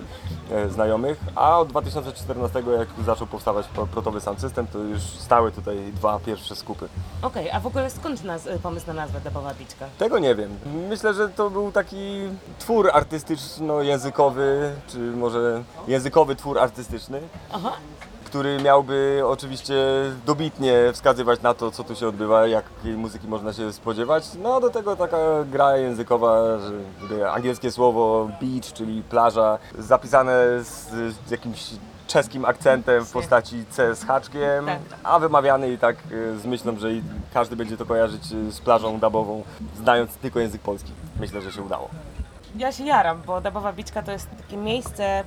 e, 0.51 0.69
znajomych. 0.69 1.19
A 1.35 1.59
od 1.59 1.67
2014, 1.69 2.63
jak 2.79 2.87
zaczął 3.05 3.27
powstawać 3.27 3.67
pro- 3.67 3.87
protowy 3.87 4.21
sound 4.21 4.39
system, 4.41 4.67
to 4.67 4.79
już 4.79 5.01
stały 5.01 5.51
tutaj 5.51 5.77
dwa 5.95 6.19
pierwsze 6.19 6.55
skupy. 6.55 6.87
Okej, 7.21 7.51
a 7.51 7.59
w 7.59 7.67
ogóle 7.67 7.89
skąd 7.89 8.23
naz- 8.23 8.59
pomysł 8.63 8.87
na 8.87 8.93
nazwę 8.93 9.21
dobowa 9.21 9.53
bicka? 9.53 9.85
Tego 9.97 10.19
nie 10.19 10.35
wiem. 10.35 10.49
Myślę, 10.89 11.13
że 11.13 11.29
to 11.29 11.49
był 11.49 11.71
taki 11.71 12.21
twór 12.59 12.89
artystyczno-językowy, 12.93 14.69
czy 14.87 14.97
może 14.99 15.63
językowy 15.87 16.35
twór 16.35 16.59
artystyczny, 16.59 17.21
Aha, 17.53 17.71
który 18.31 18.57
miałby 18.63 19.21
oczywiście 19.25 19.75
dobitnie 20.25 20.73
wskazywać 20.93 21.41
na 21.41 21.53
to, 21.53 21.71
co 21.71 21.83
tu 21.83 21.95
się 21.95 22.07
odbywa, 22.07 22.47
jakiej 22.47 22.93
muzyki 22.93 23.27
można 23.27 23.53
się 23.53 23.73
spodziewać. 23.73 24.23
No 24.43 24.59
do 24.61 24.69
tego 24.69 24.95
taka 24.95 25.17
gra 25.51 25.77
językowa, 25.77 26.57
że 27.09 27.31
angielskie 27.31 27.71
słowo 27.71 28.29
beach, 28.41 28.73
czyli 28.73 29.03
plaża, 29.03 29.57
zapisane 29.79 30.33
z, 30.63 30.89
z 31.27 31.31
jakimś 31.31 31.69
czeskim 32.07 32.45
akcentem 32.45 33.05
w 33.05 33.11
postaci 33.11 33.65
C 33.69 33.95
z 33.95 34.03
haczkiem, 34.03 34.65
Tak. 34.65 34.79
a 35.03 35.19
wymawiany 35.19 35.71
i 35.71 35.77
tak 35.77 35.95
y, 36.11 36.39
z 36.39 36.45
myślą, 36.45 36.79
że 36.79 36.87
każdy 37.33 37.55
będzie 37.55 37.77
to 37.77 37.85
kojarzyć 37.85 38.31
y, 38.31 38.51
z 38.51 38.59
plażą 38.59 38.99
dabową, 38.99 39.43
znając 39.77 40.15
tylko 40.15 40.39
język 40.39 40.61
polski. 40.61 40.91
Myślę, 41.19 41.41
że 41.41 41.51
się 41.51 41.61
udało. 41.61 41.89
Ja 42.57 42.71
się 42.71 42.85
jaram, 42.85 43.21
bo 43.21 43.41
dobowa 43.41 43.73
bicka 43.73 44.03
to 44.03 44.11
jest 44.11 44.27
takie 44.41 44.57
miejsce, 44.57 45.23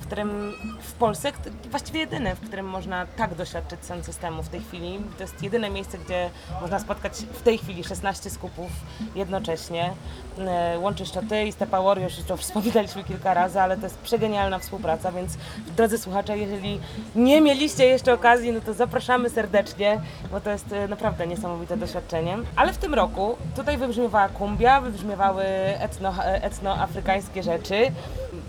w 0.00 0.06
którym 0.06 0.52
w 0.82 0.92
Polsce, 0.92 1.32
właściwie 1.70 2.00
jedyne, 2.00 2.34
w 2.36 2.40
którym 2.40 2.66
można 2.66 3.06
tak 3.06 3.34
doświadczyć 3.34 3.84
sound 3.84 4.04
systemu 4.06 4.42
w 4.42 4.48
tej 4.48 4.60
chwili. 4.60 5.00
To 5.16 5.22
jest 5.22 5.42
jedyne 5.42 5.70
miejsce, 5.70 5.98
gdzie 5.98 6.30
można 6.60 6.78
spotkać 6.78 7.12
w 7.12 7.42
tej 7.42 7.58
chwili 7.58 7.84
16 7.84 8.30
skupów 8.30 8.70
jednocześnie. 9.14 9.92
E, 10.38 10.78
Łączysz 10.78 11.10
to 11.10 11.20
ty 11.28 11.44
i 11.44 11.52
Stepa 11.52 11.82
Warriors, 11.82 12.18
już 12.18 12.26
to 12.26 12.36
wspominaliśmy 12.46 13.04
kilka 13.04 13.34
razy, 13.34 13.60
ale 13.60 13.76
to 13.76 13.82
jest 13.82 13.98
przegenialna 13.98 14.58
współpraca, 14.58 15.12
więc 15.12 15.38
drodzy 15.76 15.98
słuchacze, 15.98 16.38
jeżeli 16.38 16.80
nie 17.14 17.40
mieliście 17.40 17.86
jeszcze 17.86 18.12
okazji, 18.12 18.52
no 18.52 18.60
to 18.60 18.74
zapraszamy 18.74 19.30
serdecznie, 19.30 20.00
bo 20.30 20.40
to 20.40 20.50
jest 20.50 20.72
e, 20.72 20.88
naprawdę 20.88 21.26
niesamowite 21.26 21.76
doświadczenie. 21.76 22.38
Ale 22.56 22.72
w 22.72 22.78
tym 22.78 22.94
roku 22.94 23.36
tutaj 23.56 23.78
wybrzmiewała 23.78 24.28
kumbia, 24.28 24.80
wybrzmiewały 24.80 25.44
etno, 25.80 26.14
e, 26.58 26.68
etnoafrykańskie 26.68 27.42
rzeczy, 27.42 27.74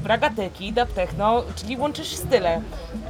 ragatyki, 0.05 0.73
dub 0.73 0.93
techno, 0.93 1.43
czyli 1.55 1.77
łączysz 1.77 2.15
style. 2.15 2.61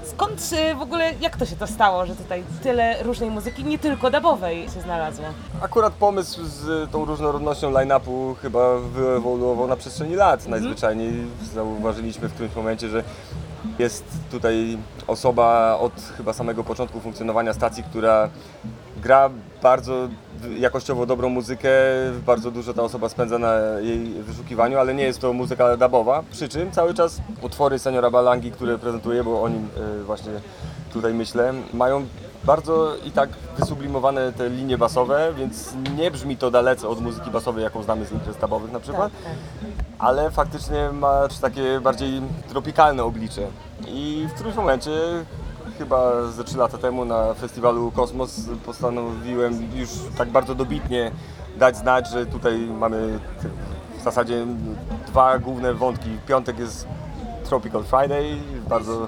Skąd 0.03 0.49
e, 0.57 0.75
w 0.75 0.81
ogóle, 0.81 1.13
jak 1.21 1.37
to 1.37 1.45
się 1.45 1.55
to 1.55 1.67
stało, 1.67 2.05
że 2.05 2.15
tutaj 2.15 2.43
tyle 2.63 3.03
różnej 3.03 3.31
muzyki, 3.31 3.63
nie 3.63 3.79
tylko 3.79 4.11
dubowej 4.11 4.69
się 4.69 4.81
znalazło? 4.81 5.25
Akurat 5.61 5.93
pomysł 5.93 6.41
z 6.43 6.91
tą 6.91 7.05
różnorodnością 7.05 7.71
line-upu 7.71 8.35
chyba 8.41 8.77
wyewoluował 8.77 9.67
na 9.67 9.75
przestrzeni 9.75 10.15
lat. 10.15 10.47
Najzwyczajniej 10.47 11.13
zauważyliśmy 11.53 12.29
w 12.29 12.33
którymś 12.33 12.55
momencie, 12.55 12.89
że 12.89 13.03
jest 13.79 14.03
tutaj 14.31 14.77
osoba 15.07 15.77
od 15.79 15.93
chyba 16.17 16.33
samego 16.33 16.63
początku 16.63 16.99
funkcjonowania 16.99 17.53
stacji, 17.53 17.83
która 17.83 18.29
gra 18.97 19.29
bardzo 19.63 20.07
jakościowo 20.59 21.05
dobrą 21.05 21.29
muzykę, 21.29 21.69
bardzo 22.25 22.51
dużo 22.51 22.73
ta 22.73 22.83
osoba 22.83 23.09
spędza 23.09 23.37
na 23.37 23.55
jej 23.81 23.99
wyszukiwaniu, 23.99 24.79
ale 24.79 24.93
nie 24.93 25.03
jest 25.03 25.19
to 25.19 25.33
muzyka 25.33 25.77
dubowa, 25.77 26.23
przy 26.31 26.49
czym 26.49 26.71
cały 26.71 26.93
czas 26.93 27.21
utwory 27.41 27.79
seniora 27.79 28.11
Balangi, 28.11 28.51
które 28.51 28.77
prezentuje, 28.77 29.23
bo 29.23 29.41
o 29.43 29.49
nim 29.49 29.67
e, 29.99 30.03
właśnie 30.03 30.31
tutaj 30.93 31.13
myślę, 31.13 31.53
mają 31.73 32.05
bardzo 32.43 32.95
i 33.05 33.11
tak 33.11 33.29
wysublimowane 33.57 34.33
te 34.33 34.49
linie 34.49 34.77
basowe, 34.77 35.33
więc 35.37 35.73
nie 35.97 36.11
brzmi 36.11 36.37
to 36.37 36.51
dalece 36.51 36.87
od 36.87 37.01
muzyki 37.01 37.31
basowej, 37.31 37.63
jaką 37.63 37.83
znamy 37.83 38.05
z 38.05 38.11
imprez 38.11 38.37
dubowych 38.37 38.71
na 38.71 38.79
przykład, 38.79 39.11
tak. 39.23 39.33
ale 39.99 40.31
faktycznie 40.31 40.89
ma 40.91 41.27
takie 41.41 41.79
bardziej 41.79 42.21
tropikalne 42.49 43.03
oblicze. 43.03 43.41
I 43.87 44.27
w 44.29 44.33
którymś 44.33 44.55
momencie, 44.55 44.91
chyba 45.79 46.27
ze 46.31 46.43
3 46.43 46.57
lata 46.57 46.77
temu 46.77 47.05
na 47.05 47.33
festiwalu 47.33 47.91
Kosmos 47.91 48.41
postanowiłem 48.65 49.69
już 49.75 49.89
tak 50.17 50.29
bardzo 50.29 50.55
dobitnie 50.55 51.11
dać 51.57 51.77
znać, 51.77 52.09
że 52.09 52.25
tutaj 52.25 52.59
mamy 52.59 53.19
w 53.99 54.03
zasadzie 54.03 54.45
dwa 55.07 55.39
główne 55.39 55.73
wątki. 55.73 56.09
Piątek 56.27 56.59
jest 56.59 56.87
Tropical 57.43 57.83
Friday, 57.83 58.37
bardzo 58.69 59.07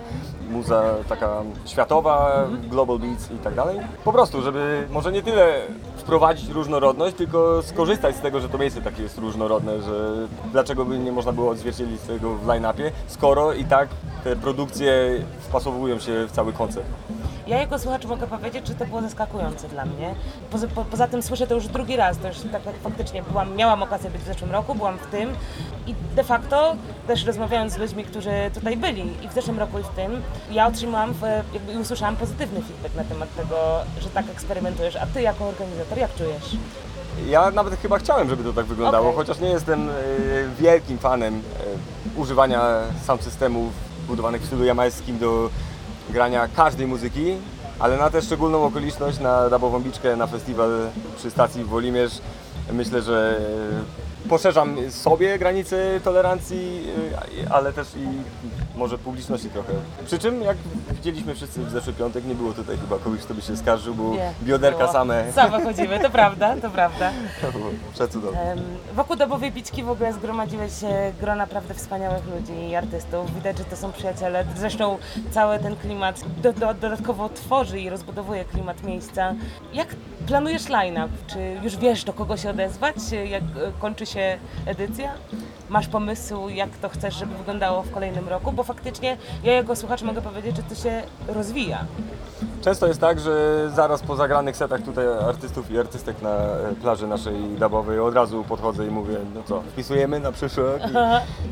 muza 0.51 0.83
taka 1.09 1.41
światowa, 1.65 2.47
global 2.69 2.99
beats 2.99 3.31
i 3.31 3.37
tak 3.37 3.55
dalej. 3.55 3.79
Po 4.05 4.11
prostu, 4.11 4.41
żeby 4.41 4.87
może 4.89 5.11
nie 5.11 5.23
tyle 5.23 5.61
wprowadzić 5.97 6.49
różnorodność, 6.49 7.15
tylko 7.15 7.61
skorzystać 7.63 8.15
z 8.15 8.19
tego, 8.19 8.39
że 8.39 8.49
to 8.49 8.57
miejsce 8.57 8.81
takie 8.81 9.03
jest 9.03 9.17
różnorodne, 9.17 9.81
że 9.81 10.27
dlaczego 10.51 10.85
by 10.85 10.99
nie 10.99 11.11
można 11.11 11.31
było 11.31 11.51
odzwierciedlić 11.51 12.01
tego 12.01 12.35
w 12.35 12.47
line-upie, 12.47 12.91
skoro 13.07 13.53
i 13.53 13.65
tak 13.65 13.89
te 14.23 14.35
produkcje 14.35 15.23
wpasowują 15.39 15.99
się 15.99 16.25
w 16.27 16.31
cały 16.31 16.53
koncept. 16.53 16.87
Ja 17.51 17.57
jako 17.57 17.79
słuchacz 17.79 18.05
mogę 18.05 18.27
powiedzieć, 18.27 18.67
że 18.67 18.75
to 18.75 18.85
było 18.85 19.01
zaskakujące 19.01 19.69
dla 19.69 19.85
mnie. 19.85 20.15
Poza, 20.51 20.67
po, 20.67 20.85
poza 20.85 21.07
tym 21.07 21.23
słyszę 21.23 21.47
to 21.47 21.55
już 21.55 21.67
drugi 21.67 21.95
raz, 21.95 22.17
to 22.17 22.27
już 22.27 22.37
tak 22.51 22.65
jak 22.65 22.75
faktycznie 22.75 23.23
byłam, 23.23 23.55
miałam 23.55 23.83
okazję 23.83 24.09
być 24.09 24.21
w 24.21 24.25
zeszłym 24.25 24.51
roku, 24.51 24.75
byłam 24.75 24.97
w 24.97 25.07
tym 25.07 25.29
i 25.87 25.95
de 26.15 26.23
facto 26.23 26.75
też 27.07 27.25
rozmawiając 27.25 27.73
z 27.73 27.77
ludźmi, 27.77 28.03
którzy 28.03 28.31
tutaj 28.53 28.77
byli 28.77 29.25
i 29.25 29.29
w 29.29 29.33
zeszłym 29.33 29.59
roku 29.59 29.79
i 29.79 29.83
w 29.83 29.87
tym, 29.87 30.21
ja 30.51 30.67
otrzymałam 30.67 31.13
jakby 31.53 31.73
i 31.73 31.77
usłyszałam 31.77 32.15
pozytywny 32.15 32.61
feedback 32.61 32.95
na 32.95 33.03
temat 33.03 33.35
tego, 33.35 33.55
że 34.01 34.09
tak 34.09 34.29
eksperymentujesz, 34.29 34.95
a 34.95 35.05
ty 35.05 35.21
jako 35.21 35.47
organizator 35.47 35.97
jak 35.97 36.15
czujesz? 36.15 36.55
Ja 37.27 37.51
nawet 37.51 37.79
chyba 37.79 37.99
chciałem, 37.99 38.29
żeby 38.29 38.43
to 38.43 38.53
tak 38.53 38.65
wyglądało, 38.65 39.05
Okej. 39.05 39.17
chociaż 39.17 39.39
nie 39.39 39.49
jestem 39.49 39.89
e, 39.89 39.93
wielkim 40.59 40.97
fanem 40.97 41.41
e, 42.15 42.19
używania 42.19 42.61
sound 43.05 43.23
systemów 43.23 43.73
budowanych 44.07 44.41
w 44.41 44.45
stylu 44.45 44.63
jamańskim 44.63 45.19
do 45.19 45.49
grania 46.11 46.47
każdej 46.47 46.87
muzyki, 46.87 47.35
ale 47.79 47.97
na 47.97 48.09
tę 48.09 48.21
szczególną 48.21 48.63
okoliczność, 48.63 49.19
na 49.19 49.49
Dabową 49.49 49.79
Biczkę, 49.79 50.15
na 50.15 50.27
festiwal 50.27 50.69
przy 51.17 51.31
stacji 51.31 51.63
Wolimierz, 51.63 52.21
myślę, 52.73 53.01
że 53.01 53.41
poszerzam 54.29 54.91
sobie 54.91 55.39
granice 55.39 55.99
tolerancji, 56.03 56.83
y, 57.43 57.49
ale 57.49 57.73
też 57.73 57.87
i 57.95 58.07
może 58.77 58.97
publiczności 58.97 59.49
trochę. 59.49 59.73
Przy 60.05 60.19
czym, 60.19 60.41
jak 60.41 60.57
widzieliśmy 60.91 61.35
wszyscy 61.35 61.63
w 61.63 61.69
zeszły 61.69 61.93
piątek, 61.93 62.25
nie 62.25 62.35
było 62.35 62.53
tutaj 62.53 62.77
chyba 62.77 62.97
kogoś, 62.99 63.19
kto 63.21 63.33
by 63.33 63.41
się 63.41 63.57
skarżył, 63.57 63.95
bo 63.95 64.11
Nie, 64.11 64.33
bioderka 64.43 64.79
było. 64.79 64.91
same. 64.93 65.31
Same 65.33 65.63
chodzimy, 65.63 65.99
to 65.99 66.09
prawda, 66.09 66.55
to 66.61 66.69
prawda. 66.69 67.11
Przecudowne. 67.93 68.55
Wokół 68.95 69.15
Dobowej 69.15 69.51
Biczki 69.51 69.83
w 69.83 69.89
ogóle 69.89 70.13
zgromadziły 70.13 70.69
się 70.69 71.13
gro 71.21 71.35
naprawdę 71.35 71.73
wspaniałych 71.73 72.23
ludzi 72.25 72.69
i 72.69 72.75
artystów. 72.75 73.35
Widać, 73.35 73.57
że 73.57 73.63
to 73.63 73.75
są 73.77 73.91
przyjaciele. 73.91 74.45
Zresztą 74.57 74.97
cały 75.31 75.59
ten 75.59 75.75
klimat 75.75 76.21
do, 76.41 76.53
do, 76.53 76.73
dodatkowo 76.73 77.29
tworzy 77.29 77.79
i 77.79 77.89
rozbudowuje 77.89 78.45
klimat 78.45 78.83
miejsca. 78.83 79.33
Jak 79.73 79.87
planujesz 80.27 80.69
line-up? 80.69 81.09
Czy 81.27 81.37
już 81.63 81.77
wiesz, 81.77 82.03
do 82.03 82.13
kogo 82.13 82.37
się 82.37 82.49
odezwać, 82.49 82.95
jak 83.29 83.43
kończy 83.79 84.05
się 84.05 84.37
edycja? 84.65 85.11
Masz 85.69 85.87
pomysł, 85.87 86.49
jak 86.49 86.69
to 86.69 86.89
chcesz, 86.89 87.15
żeby 87.15 87.35
wyglądało 87.35 87.83
w 87.83 87.91
kolejnym 87.91 88.29
roku? 88.29 88.51
Bo 88.51 88.63
faktycznie 88.63 89.17
ja 89.43 89.53
jako 89.53 89.75
słuchacz 89.75 90.01
mogę 90.01 90.21
powiedzieć, 90.21 90.55
że 90.55 90.63
to 90.63 90.75
się 90.75 91.01
rozwija. 91.27 91.85
Często 92.61 92.87
jest 92.87 93.01
tak, 93.01 93.19
że 93.19 93.69
zaraz 93.75 94.01
po 94.01 94.15
zagranych 94.15 94.57
setach 94.57 94.81
tutaj 94.81 95.05
artystów 95.07 95.71
i 95.71 95.79
artystek 95.79 96.21
na 96.21 96.37
plaży 96.81 97.07
naszej 97.07 97.35
dubowej 97.59 97.99
od 97.99 98.15
razu 98.15 98.43
podchodzę 98.43 98.87
i 98.87 98.89
mówię, 98.89 99.17
no 99.35 99.41
co, 99.45 99.61
wpisujemy 99.61 100.19
na 100.19 100.31
przyszły 100.31 100.63
rok 100.63 100.81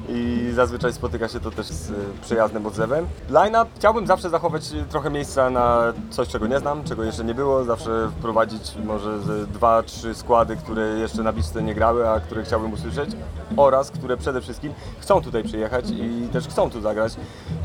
i, 0.09 0.13
i 0.13 0.51
zazwyczaj 0.53 0.93
spotyka 0.93 1.27
się 1.27 1.39
to 1.39 1.51
też 1.51 1.65
z 1.65 1.91
przyjaznym 2.21 2.65
odzewem. 2.65 3.07
Line-up 3.29 3.65
chciałbym 3.75 4.07
zawsze 4.07 4.29
zachować 4.29 4.63
trochę 4.89 5.09
miejsca 5.09 5.49
na 5.49 5.93
coś, 6.09 6.27
czego 6.27 6.47
nie 6.47 6.59
znam, 6.59 6.83
czego 6.83 7.03
jeszcze 7.03 7.23
nie 7.23 7.33
było, 7.33 7.63
zawsze 7.63 8.09
wprowadzić 8.19 8.58
może 8.85 9.19
ze 9.19 9.47
dwa, 9.47 9.83
trzy 9.83 10.15
składy, 10.15 10.55
które 10.55 10.87
jeszcze 10.87 11.23
na 11.23 11.33
biczce 11.33 11.63
nie 11.63 11.75
grały, 11.75 12.09
a 12.09 12.19
które 12.19 12.43
chciałbym 12.43 12.73
usłyszeć 12.73 13.09
oraz 13.57 13.91
które 13.91 14.17
przede 14.17 14.41
wszystkim 14.41 14.73
chcą 14.99 15.21
tutaj 15.21 15.43
przyjechać 15.43 15.85
i 15.89 16.29
też 16.33 16.47
chcą 16.47 16.69
tu 16.69 16.81
zagrać, 16.81 17.13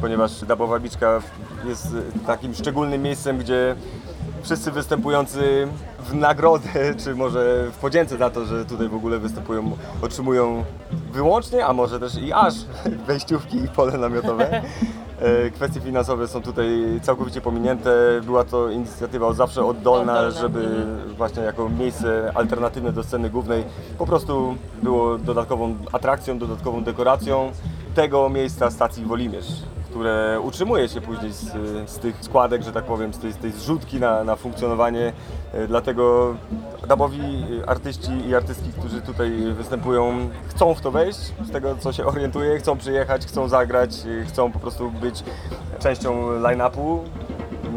ponieważ 0.00 0.44
Dabowa 0.44 0.78
Biczka 0.78 1.22
jest 1.64 1.88
takim 2.26 2.54
szczególnym 2.54 3.02
miejscem, 3.02 3.38
gdzie 3.38 3.76
wszyscy 4.42 4.70
występujący 4.70 5.68
w 5.98 6.14
nagrodę, 6.14 6.68
czy 7.04 7.14
może 7.14 7.70
w 7.72 7.76
podzięce 7.76 8.16
za 8.16 8.30
to, 8.30 8.44
że 8.44 8.64
tutaj 8.64 8.88
w 8.88 8.94
ogóle 8.94 9.18
występują, 9.18 9.76
otrzymują 10.02 10.64
wyłącznie, 11.12 11.66
a 11.66 11.72
może 11.72 12.00
też 12.00 12.14
i 12.14 12.32
aż 12.32 12.54
wejściówki 13.06 13.56
i 13.64 13.68
pole 13.68 13.98
namiotowe. 13.98 14.62
E, 15.24 15.50
Kwestie 15.50 15.80
finansowe 15.80 16.28
są 16.28 16.42
tutaj 16.42 16.66
całkowicie 17.02 17.40
pominięte. 17.40 17.90
Była 18.24 18.44
to 18.44 18.70
inicjatywa 18.70 19.26
od 19.26 19.36
zawsze 19.36 19.64
oddolna, 19.64 20.12
Oddolna, 20.12 20.40
żeby 20.40 20.86
właśnie 21.16 21.42
jako 21.42 21.68
miejsce 21.68 22.32
alternatywne 22.34 22.92
do 22.92 23.02
sceny 23.02 23.30
głównej 23.30 23.64
po 23.98 24.06
prostu 24.06 24.56
było 24.82 25.18
dodatkową 25.18 25.76
atrakcją, 25.92 26.38
dodatkową 26.38 26.84
dekoracją 26.84 27.52
tego 27.94 28.28
miejsca 28.28 28.70
stacji 28.70 29.04
Wolimierz 29.04 29.73
które 29.94 30.40
utrzymuje 30.40 30.88
się 30.88 31.00
później 31.00 31.32
z, 31.32 31.44
z 31.90 31.98
tych 31.98 32.16
składek, 32.20 32.62
że 32.62 32.72
tak 32.72 32.84
powiem, 32.84 33.14
z 33.14 33.18
tej, 33.18 33.32
z 33.32 33.36
tej 33.36 33.52
zrzutki 33.52 34.00
na, 34.00 34.24
na 34.24 34.36
funkcjonowanie. 34.36 35.12
E, 35.52 35.66
Dlatego 35.66 36.34
dabowi 36.88 37.44
artyści 37.66 38.10
i 38.28 38.34
artystki, 38.34 38.72
którzy 38.78 39.02
tutaj 39.02 39.30
występują, 39.52 40.28
chcą 40.48 40.74
w 40.74 40.80
to 40.80 40.90
wejść, 40.90 41.18
z 41.18 41.50
tego 41.50 41.76
co 41.76 41.92
się 41.92 42.06
orientuję, 42.06 42.58
chcą 42.58 42.76
przyjechać, 42.78 43.26
chcą 43.26 43.48
zagrać, 43.48 43.90
e, 44.22 44.24
chcą 44.24 44.52
po 44.52 44.58
prostu 44.58 44.90
być 44.90 45.22
częścią 45.78 46.40
line-upu. 46.40 46.98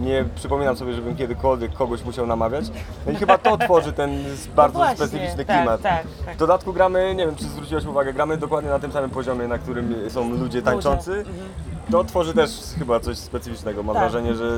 Nie 0.01 0.25
przypominam 0.35 0.77
sobie, 0.77 0.93
żebym 0.93 1.15
kiedykolwiek 1.15 1.73
kogoś 1.73 2.03
musiał 2.05 2.27
namawiać. 2.27 2.65
No 3.05 3.11
i 3.11 3.15
chyba 3.15 3.37
to 3.37 3.57
tworzy 3.65 3.93
ten 3.93 4.23
bardzo 4.55 4.79
No 4.79 4.85
właśnie, 4.85 5.07
specyficzny 5.07 5.45
tak, 5.45 5.57
klimat. 5.57 5.81
tak, 5.81 6.03
tak. 6.25 6.35
W 6.35 6.37
dodatku 6.37 6.73
gramy, 6.73 7.15
nie 7.15 7.25
wiem 7.25 7.35
czy 7.35 7.43
zwróciłaś 7.43 7.85
uwagę, 7.85 8.13
gramy 8.13 8.37
dokładnie 8.37 8.69
na 8.69 8.79
tym 8.79 8.91
samym 8.91 9.09
poziomie, 9.09 9.47
na 9.47 9.57
którym 9.57 9.95
są 10.09 10.29
ludzie 10.29 10.61
tańczący. 10.61 11.11
Mhm. 11.11 11.35
To 11.91 12.03
tworzy 12.03 12.33
też 12.33 12.49
chyba 12.79 12.99
coś 12.99 13.17
specyficznego. 13.17 13.83
Mam 13.83 13.95
Tak. 13.95 14.03
wrażenie, 14.03 14.35
że 14.35 14.51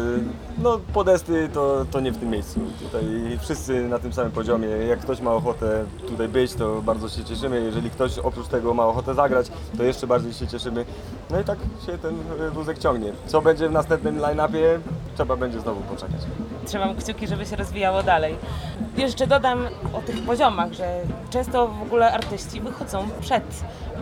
no, 0.57 0.79
podesty 0.93 1.49
to, 1.53 1.85
to 1.91 1.99
nie 1.99 2.11
w 2.11 2.17
tym 2.17 2.29
miejscu. 2.29 2.59
Tutaj 2.83 3.03
wszyscy 3.41 3.87
na 3.87 3.99
tym 3.99 4.13
samym 4.13 4.31
poziomie. 4.31 4.67
Jak 4.67 4.99
ktoś 4.99 5.21
ma 5.21 5.31
ochotę 5.33 5.85
tutaj 6.07 6.27
być, 6.27 6.53
to 6.53 6.81
bardzo 6.81 7.09
się 7.09 7.23
cieszymy. 7.23 7.61
Jeżeli 7.61 7.89
ktoś 7.89 8.19
oprócz 8.19 8.47
tego 8.47 8.73
ma 8.73 8.85
ochotę 8.85 9.13
zagrać, 9.13 9.47
to 9.77 9.83
jeszcze 9.83 10.07
bardziej 10.07 10.33
się 10.33 10.47
cieszymy. 10.47 10.85
No 11.29 11.39
i 11.39 11.43
tak 11.43 11.59
się 11.85 11.97
ten 11.97 12.15
e, 12.47 12.49
wózek 12.49 12.79
ciągnie. 12.79 13.13
Co 13.25 13.41
będzie 13.41 13.69
w 13.69 13.71
następnym 13.71 14.17
line-upie, 14.19 14.79
trzeba 15.15 15.35
będzie 15.35 15.59
znowu 15.59 15.81
poczekać. 15.81 16.21
Trzymam 16.65 16.95
kciuki, 16.95 17.27
żeby 17.27 17.45
się 17.45 17.55
rozwijało 17.55 18.03
dalej. 18.03 18.35
Jeszcze 18.97 19.27
dodam 19.27 19.67
o 19.93 20.01
tych 20.01 20.25
poziomach, 20.25 20.73
że 20.73 21.01
często 21.29 21.67
w 21.67 21.81
ogóle 21.81 22.11
artyści 22.13 22.61
wychodzą 22.61 23.09
przed 23.21 23.43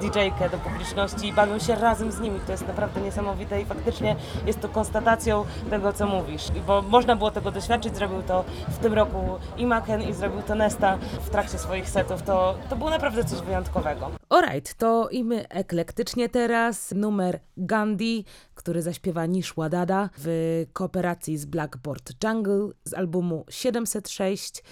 DJ-kę 0.02 0.50
do 0.50 0.58
publiczności 0.58 1.28
i 1.28 1.34
bawią 1.34 1.60
się 1.60 1.76
razem 1.76 2.12
z 2.12 2.20
nimi. 2.20 2.40
To 2.46 2.52
jest 2.52 2.68
naprawdę 2.68 3.02
niesamowite 3.02 3.62
i 3.62 3.66
faktycznie 3.66 4.16
jest 4.46 4.62
to 4.62 4.70
konstatacją 4.70 5.46
tego, 5.70 5.94
co 5.94 6.08
mówisz. 6.08 6.44
Bo 6.68 6.82
można 6.82 7.16
było 7.16 7.32
tego 7.32 7.52
doświadczyć, 7.52 7.96
zrobił 7.96 8.22
to 8.22 8.44
w 8.68 8.78
tym 8.78 8.94
roku 8.94 9.18
i 9.58 9.66
Maken 9.66 10.02
i 10.02 10.14
zrobił 10.14 10.42
to 10.42 10.56
Nesta 10.56 10.98
w 11.22 11.30
trakcie 11.30 11.58
swoich 11.58 11.90
setów. 11.90 12.22
To, 12.22 12.56
to 12.70 12.76
było 12.76 12.90
naprawdę 12.90 13.24
coś 13.24 13.40
wyjątkowego. 13.40 14.12
Alright, 14.30 14.74
to 14.74 15.10
i 15.10 15.24
my 15.24 15.50
eklektycznie 15.50 16.30
teraz. 16.30 16.94
Numer 16.96 17.40
Gandhi, 17.58 18.26
który 18.56 18.82
zaśpiewa 18.82 19.26
Nishwa 19.26 19.70
Dada 19.70 20.10
w 20.18 20.66
kooperacji 20.74 21.38
z 21.38 21.46
Blackboard 21.46 22.24
Jungle 22.24 22.70
z 22.84 22.94
albumu 22.94 23.46
706, 23.50 24.64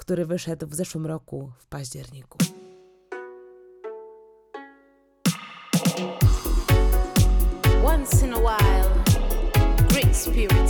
który 0.00 0.26
wyszedł 0.26 0.66
w 0.66 0.74
zeszłym 0.74 1.06
roku 1.06 1.52
w 1.58 1.66
październiku. 1.66 2.38
Once 7.84 8.26
in 8.26 8.34
a 8.34 8.38
while, 8.38 8.90
great 9.88 10.16
spirits 10.16 10.69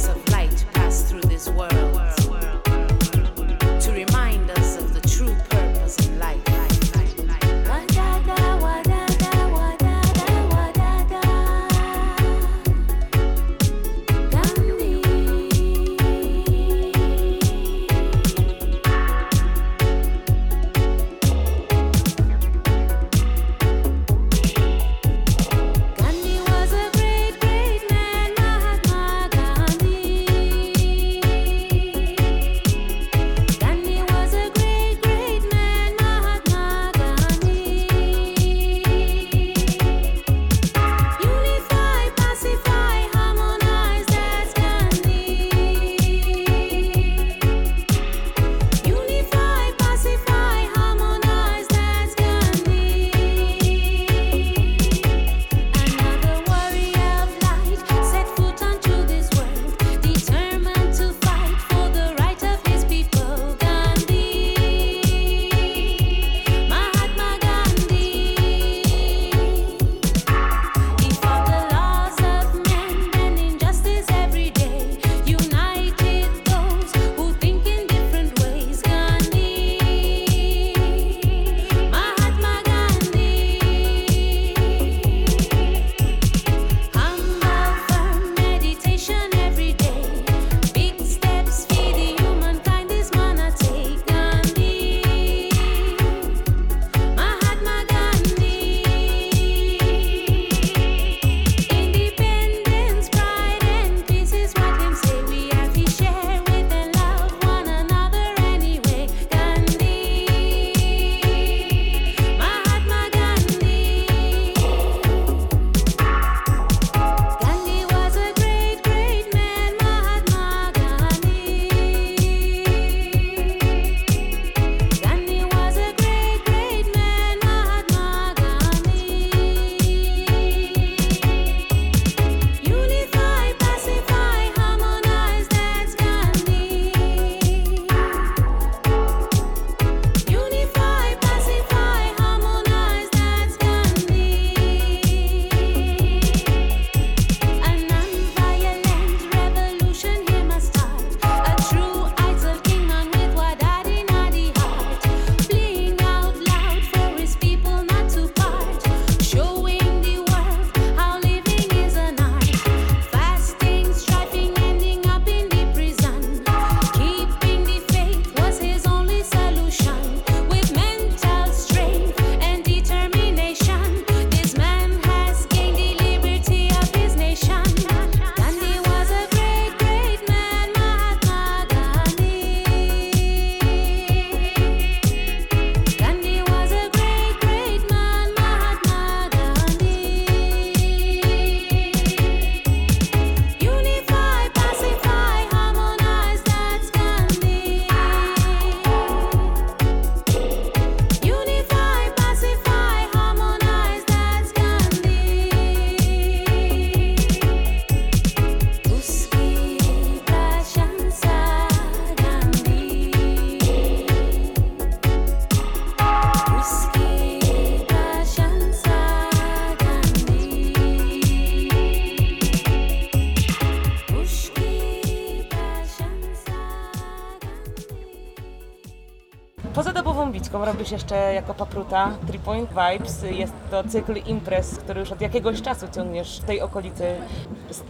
muzyką 229.84 230.64
robisz 230.64 230.90
jeszcze 230.90 231.34
jako 231.34 231.54
papruta 231.54 232.10
Three 232.26 232.38
Point 232.38 232.70
Vibes. 232.70 233.22
Jest 233.22 233.52
to 233.70 233.84
cykl 233.84 234.16
imprez, 234.26 234.76
który 234.78 235.00
już 235.00 235.12
od 235.12 235.20
jakiegoś 235.20 235.62
czasu 235.62 235.86
ciągniesz 235.94 236.40
w 236.40 236.44
tej 236.44 236.60
okolicy 236.60 237.04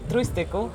trójstyku. 0.08 0.68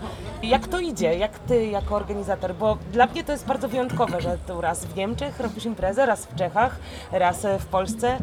Jak 0.44 0.68
to 0.68 0.80
idzie? 0.80 1.18
Jak 1.18 1.40
ty 1.40 1.66
jako 1.66 1.96
organizator? 1.96 2.56
Bo 2.56 2.78
dla 2.92 3.06
mnie 3.06 3.24
to 3.24 3.32
jest 3.32 3.46
bardzo 3.46 3.68
wyjątkowe, 3.68 4.22
że 4.22 4.38
tu 4.48 4.62
raz 4.62 4.86
w 4.86 4.96
Niemczech 4.96 5.40
robisz 5.40 5.66
imprezę, 5.66 6.06
raz 6.06 6.26
w 6.26 6.36
Czechach, 6.36 6.76
raz 7.12 7.48
w 7.60 7.66
Polsce. 7.66 8.18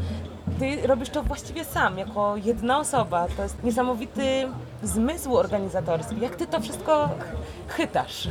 Ty 0.58 0.86
robisz 0.86 1.10
to 1.10 1.22
właściwie 1.22 1.64
sam, 1.64 1.98
jako 1.98 2.36
jedna 2.36 2.78
osoba. 2.78 3.26
To 3.36 3.42
jest 3.42 3.64
niesamowity 3.64 4.48
zmysł 4.82 5.36
organizatorski. 5.36 6.20
Jak 6.20 6.36
ty 6.36 6.46
to 6.46 6.60
wszystko 6.60 7.08
ch- 7.08 7.72
chytasz? 7.72 8.28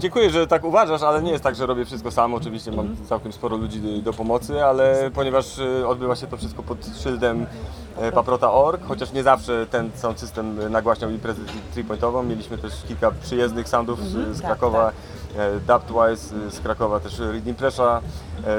Dziękuję, 0.00 0.30
że 0.30 0.46
tak 0.46 0.64
uważasz, 0.64 1.02
ale 1.02 1.22
nie 1.22 1.32
jest 1.32 1.44
tak, 1.44 1.54
że 1.54 1.66
robię 1.66 1.84
wszystko 1.84 2.10
sam. 2.10 2.34
Oczywiście 2.34 2.72
mam 2.72 2.96
całkiem 3.08 3.32
sporo 3.32 3.56
ludzi 3.56 4.02
do, 4.02 4.12
pomocy, 4.12 4.64
ale 4.64 5.10
ponieważ 5.14 5.58
y, 5.58 5.88
odbywa 5.88 6.16
się 6.16 6.26
to 6.26 6.36
wszystko 6.36 6.62
pod 6.62 6.78
szyldem 7.02 7.46
e, 7.96 8.12
paprota.org, 8.12 8.84
chociaż 8.84 9.12
nie 9.12 9.22
zawsze 9.22 9.66
ten 9.66 9.90
sound 9.94 10.20
system 10.20 10.60
y, 10.60 10.70
nagłaśniał 10.70 11.10
imprezę 11.10 11.42
three-pointową. 11.74 12.26
Mieliśmy 12.26 12.58
też 12.58 12.72
kilka 12.88 13.10
przyjezdnych 13.10 13.68
soundów 13.68 14.04
z, 14.04 14.36
z 14.36 14.40
tak, 14.40 14.46
Krakowa, 14.46 14.92
e, 15.36 15.60
Dubtwise 15.60 16.36
y, 16.46 16.50
z 16.50 16.60
Krakowa, 16.60 17.00
też 17.00 17.18
Rhythm 17.18 17.54
Pressure, 17.54 18.00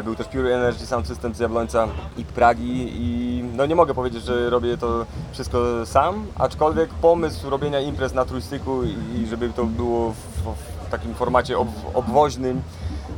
był 0.03 0.15
też 0.15 0.27
Pure 0.27 0.55
Energy 0.55 0.85
Sound 0.85 1.07
System 1.07 1.35
z 1.35 1.39
Jabłońca 1.39 1.87
i 2.17 2.25
Pragi 2.25 2.91
i 2.95 3.43
no 3.55 3.65
nie 3.65 3.75
mogę 3.75 3.93
powiedzieć, 3.93 4.23
że 4.23 4.49
robię 4.49 4.77
to 4.77 5.05
wszystko 5.31 5.85
sam, 5.85 6.25
aczkolwiek 6.39 6.89
pomysł 6.89 7.49
robienia 7.49 7.79
imprez 7.79 8.13
na 8.13 8.25
trójstyku 8.25 8.83
i 8.83 9.27
żeby 9.29 9.49
to 9.49 9.65
było 9.65 10.11
w, 10.11 10.43
w 10.77 10.80
takim 10.91 11.13
formacie 11.13 11.57
ob, 11.57 11.67
obwoźnym, 11.93 12.61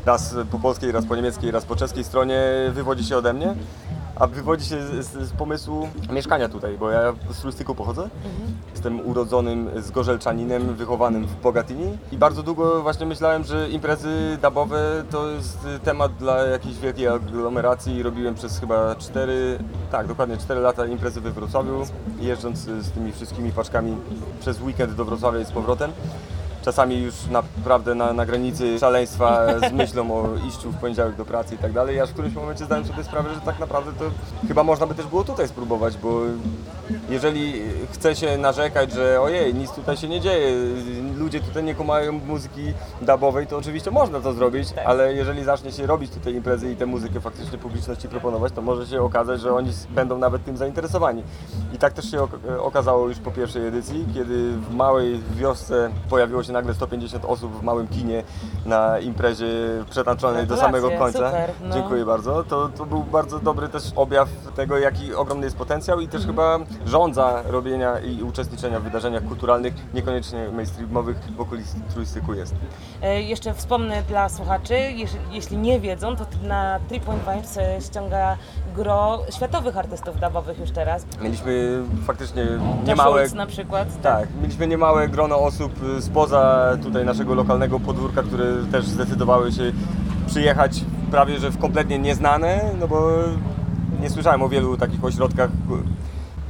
raz 0.06 0.36
po 0.52 0.60
polskiej, 0.60 0.92
raz 0.92 1.06
po 1.06 1.16
niemieckiej, 1.16 1.52
raz 1.52 1.66
po 1.66 1.76
czeskiej 1.76 2.04
stronie 2.04 2.42
wywodzi 2.74 3.06
się 3.06 3.18
ode 3.18 3.34
mnie. 3.34 3.56
A 4.16 4.28
wywodzi 4.28 4.66
się 4.66 4.82
z, 4.82 5.06
z, 5.06 5.30
z 5.30 5.32
pomysłu 5.32 5.90
mieszkania 6.10 6.50
tutaj, 6.50 6.78
bo 6.78 6.90
ja 6.90 7.14
z 7.32 7.42
turystyku 7.42 7.76
pochodzę. 7.76 8.10
Jestem 8.72 9.08
urodzonym 9.08 9.70
zgorzelczaninem, 9.78 10.76
wychowanym 10.76 11.26
w 11.26 11.42
Bogatyni 11.42 11.98
i 12.12 12.18
bardzo 12.18 12.44
długo 12.44 12.82
właśnie 12.82 13.06
myślałem, 13.06 13.44
że 13.44 13.70
imprezy 13.70 14.38
dubowe 14.42 15.04
to 15.12 15.30
jest 15.30 15.68
temat 15.84 16.16
dla 16.16 16.38
jakiejś 16.38 16.80
wielkiej 16.80 17.08
aglomeracji 17.08 18.04
robiłem 18.04 18.36
przez 18.36 18.60
chyba 18.60 18.96
4, 18.96 19.60
tak 19.92 20.08
dokładnie 20.08 20.38
4 20.38 20.62
lata 20.62 20.86
imprezy 20.86 21.22
we 21.22 21.32
Wrocławiu, 21.32 21.86
jeżdżąc 22.20 22.60
z 22.60 22.92
tymi 22.92 23.12
wszystkimi 23.12 23.52
paczkami 23.52 23.98
przez 24.40 24.62
weekend 24.62 24.94
do 24.94 25.06
Wrocławia 25.06 25.40
i 25.40 25.46
z 25.46 25.52
powrotem. 25.52 25.92
Czasami 26.66 27.02
już 27.02 27.14
naprawdę 27.32 27.96
na, 27.96 28.14
na 28.14 28.26
granicy 28.26 28.80
szaleństwa 28.80 29.60
z 29.70 29.72
myślą 29.72 30.12
o 30.12 30.48
iściu 30.48 30.72
w 30.72 30.78
poniedziałek 30.78 31.16
do 31.16 31.26
pracy 31.26 31.56
i 31.56 31.58
tak 31.58 31.72
dalej, 31.72 32.00
aż 32.00 32.10
w 32.10 32.14
którymś 32.14 32.36
momencie 32.36 32.66
zdałem 32.66 32.86
sobie 32.86 33.04
sprawę, 33.04 33.34
że 33.34 33.42
tak 33.42 33.60
naprawdę 33.60 33.92
to 34.00 34.06
chyba 34.48 34.64
można 34.64 34.88
by 34.88 34.96
też 34.96 35.06
było 35.06 35.24
tutaj 35.24 35.48
spróbować, 35.48 35.98
bo 35.98 36.22
jeżeli 37.10 37.62
chce 37.92 38.16
się 38.16 38.38
narzekać, 38.38 38.92
że 38.92 39.22
ojej, 39.22 39.54
nic 39.54 39.72
tutaj 39.72 39.98
się 39.98 40.08
nie 40.10 40.22
dzieje, 40.22 40.56
ludzie 41.18 41.40
tutaj 41.42 41.64
nie 41.64 41.76
kumają 41.76 42.12
muzyki 42.12 42.74
dubowej, 43.02 43.48
to 43.48 43.58
oczywiście 43.58 43.92
można 43.92 44.20
to 44.20 44.34
zrobić, 44.34 44.68
ale 44.86 45.14
jeżeli 45.14 45.44
zacznie 45.44 45.72
się 45.72 45.88
robić 45.88 46.12
tutaj 46.12 46.34
imprezy 46.36 46.72
i 46.72 46.76
tę 46.76 46.86
muzykę 46.86 47.22
faktycznie 47.22 47.58
publiczności 47.58 48.08
proponować, 48.10 48.54
to 48.54 48.62
może 48.62 48.88
się 48.88 49.02
okazać, 49.02 49.42
że 49.42 49.54
oni 49.56 49.70
będą 49.90 50.18
nawet 50.18 50.46
tym 50.46 50.58
zainteresowani. 50.58 51.24
I 51.74 51.78
tak 51.78 51.94
też 51.94 52.12
się 52.12 52.22
ok- 52.22 52.40
okazało 52.60 53.08
już 53.08 53.18
po 53.20 53.32
pierwszej 53.32 53.68
edycji, 53.68 54.06
kiedy 54.14 54.52
w 54.52 54.76
małej 54.76 55.20
wiosce 55.36 55.90
pojawiło 56.10 56.44
się 56.44 56.54
nagle 56.54 56.74
150 56.74 57.26
osób 57.26 57.60
w 57.60 57.64
małym 57.64 57.88
kinie 57.88 58.24
na 58.66 59.00
imprezie 59.00 59.46
przetaczonej 59.90 60.48
do 60.48 60.58
samego 60.58 60.92
końca. 60.92 61.28
super, 61.30 61.50
no. 61.62 61.74
Dziękuję 61.76 62.06
bardzo. 62.06 62.44
To, 62.44 62.70
to 62.78 62.86
był 62.86 63.04
bardzo 63.04 63.40
dobry 63.40 63.68
też 63.70 63.84
objaw 63.96 64.30
tego, 64.56 64.78
jaki 64.78 65.14
ogromny 65.14 65.46
jest 65.46 65.58
potencjał 65.58 66.00
i 66.00 66.08
też 66.08 66.26
Mhm. 66.26 66.36
chyba 66.36 66.73
żądza 66.86 67.44
robienia 67.46 68.00
i 68.00 68.24
uczestniczenia 68.24 68.80
w 68.80 68.84
wydarzeniach 68.84 69.24
kulturalnych, 69.24 69.74
niekoniecznie 69.94 70.50
mainstreamowych 70.50 71.18
w 71.38 71.42
okolicy 71.42 71.78
trójstyku 71.94 72.34
jest. 72.34 72.56
E, 73.02 73.22
Jeszcze 73.22 73.54
wspomnę 73.54 74.04
dla 74.08 74.30
słuchaczy, 74.30 74.76
jeśli, 75.32 75.58
nie 75.58 75.80
wiedzą, 75.80 76.16
to 76.16 76.26
na 76.44 76.80
Three 76.88 77.00
Point 77.00 77.22
Vibes 77.24 77.60
ściąga 77.86 78.38
gro 78.76 79.20
światowych 79.36 79.78
artystów 79.78 80.20
dubowych 80.20 80.60
już 80.60 80.72
teraz. 80.72 81.06
Mieliśmy 81.22 81.82
faktycznie 82.06 82.46
niemałe... 82.86 83.20
Schultz 83.22 83.34
na 83.38 83.46
przykład. 83.46 84.02
Tak, 84.02 84.28
mieliśmy 84.42 84.68
niemałe 84.68 85.08
grono 85.08 85.40
osób 85.40 85.72
y, 85.98 86.02
spoza 86.02 86.72
tutaj 86.84 87.06
naszego 87.06 87.34
lokalnego 87.36 87.80
podwórka, 87.80 88.24
które 88.24 88.46
też 88.72 88.86
zdecydowały 88.86 89.52
się 89.52 89.72
przyjechać 90.28 90.82
prawie 91.12 91.40
że 91.40 91.50
w 91.50 91.58
kompletnie 91.58 92.00
nieznane, 92.00 92.62
no 92.80 92.88
bo 92.88 93.10
nie 94.02 94.10
słyszałem 94.10 94.42
o 94.42 94.50
wielu 94.50 94.78
takich 94.78 95.04
ośrodkach 95.04 95.50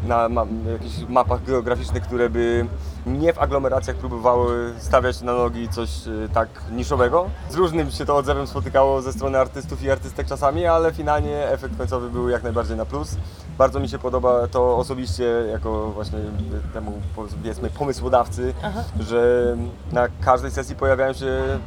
na 0.08 0.30
ma, 0.30 0.46
jakichś 0.72 0.96
mapach 1.10 1.44
geograficznych, 1.44 2.04
które 2.04 2.30
by 2.30 2.68
nie 3.06 3.34
w 3.34 3.40
aglomeracjach 3.40 3.96
próbowały 3.96 4.74
stawiać 4.78 5.22
na 5.22 5.34
nogi 5.34 5.70
coś 5.70 6.08
y, 6.08 6.30
tak 6.34 6.50
niszowego. 6.72 7.30
Z 7.50 7.56
różnym 7.56 7.92
się 7.92 8.06
to 8.06 8.16
odzewem 8.16 8.48
spotykało 8.48 9.02
ze 9.02 9.14
strony 9.14 9.40
artystów 9.40 9.84
i 9.84 9.92
artystek 9.92 10.28
czasami, 10.28 10.66
ale 10.66 10.94
finalnie 10.94 11.48
efekt 11.50 11.78
końcowy 11.78 12.10
był 12.10 12.30
jak 12.30 12.44
najbardziej 12.44 12.78
na 12.78 12.86
plus. 12.86 13.16
Bardzo 13.58 13.80
mi 13.80 13.90
się 13.90 14.00
podoba 14.00 14.48
to 14.48 14.78
osobiście 14.78 15.24
jako 15.52 15.92
właśnie 15.92 16.20
temu 16.74 16.92
powiedzmy 17.16 17.70
pomysłodawcy, 17.70 18.54
Aha. 18.64 18.84
że 19.00 19.44
na 19.92 20.08
każdej 20.22 20.52
sesji 20.52 20.76
pojawiają 20.76 21.14
się 21.14 21.60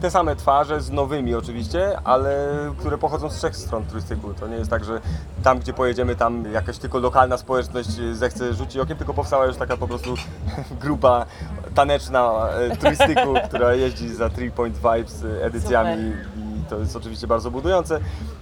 te 0.00 0.10
same 0.10 0.36
twarze, 0.36 0.80
z 0.80 0.90
nowymi 0.90 1.34
oczywiście, 1.34 1.98
ale 2.04 2.48
które 2.78 2.98
pochodzą 2.98 3.30
z 3.30 3.34
trzech 3.36 3.56
stron 3.56 3.84
turystyku. 3.84 4.34
To 4.34 4.48
nie 4.48 4.56
jest 4.56 4.70
tak, 4.70 4.84
że 4.84 5.00
tam 5.42 5.58
gdzie 5.58 5.72
pojedziemy, 5.72 6.16
tam 6.16 6.52
jakaś 6.52 6.78
tylko 6.78 6.98
lokalna 6.98 7.36
społeczność 7.36 7.88
zechce 8.12 8.54
rzucić 8.54 8.76
okiem, 8.76 8.96
tylko 8.96 9.14
powstała 9.14 9.46
już 9.46 9.56
taka 9.56 9.76
po 9.76 9.88
prostu 9.88 10.14
grupa 10.82 11.26
taneczna 11.74 12.48
e, 12.48 12.76
turystyku, 12.76 13.34
która 13.48 13.74
jeździ 13.74 14.14
za 14.14 14.30
Three 14.30 14.50
Point 14.50 14.76
Vibes 14.76 15.24
e, 15.24 15.44
edycjami 15.44 16.12
i 16.36 16.64
to 16.70 16.78
jest 16.78 16.96
oczywiście 16.96 17.26
bardzo 17.26 17.50
budujące. 17.50 18.00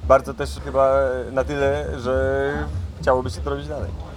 Bardzo 0.08 0.34
też 0.34 0.60
chyba 0.64 0.94
na 1.32 1.44
tyle, 1.44 2.00
że 2.00 2.52
chciałoby 3.00 3.30
się 3.30 3.40
to 3.40 3.50
robić 3.50 3.68
dalej. 3.68 4.11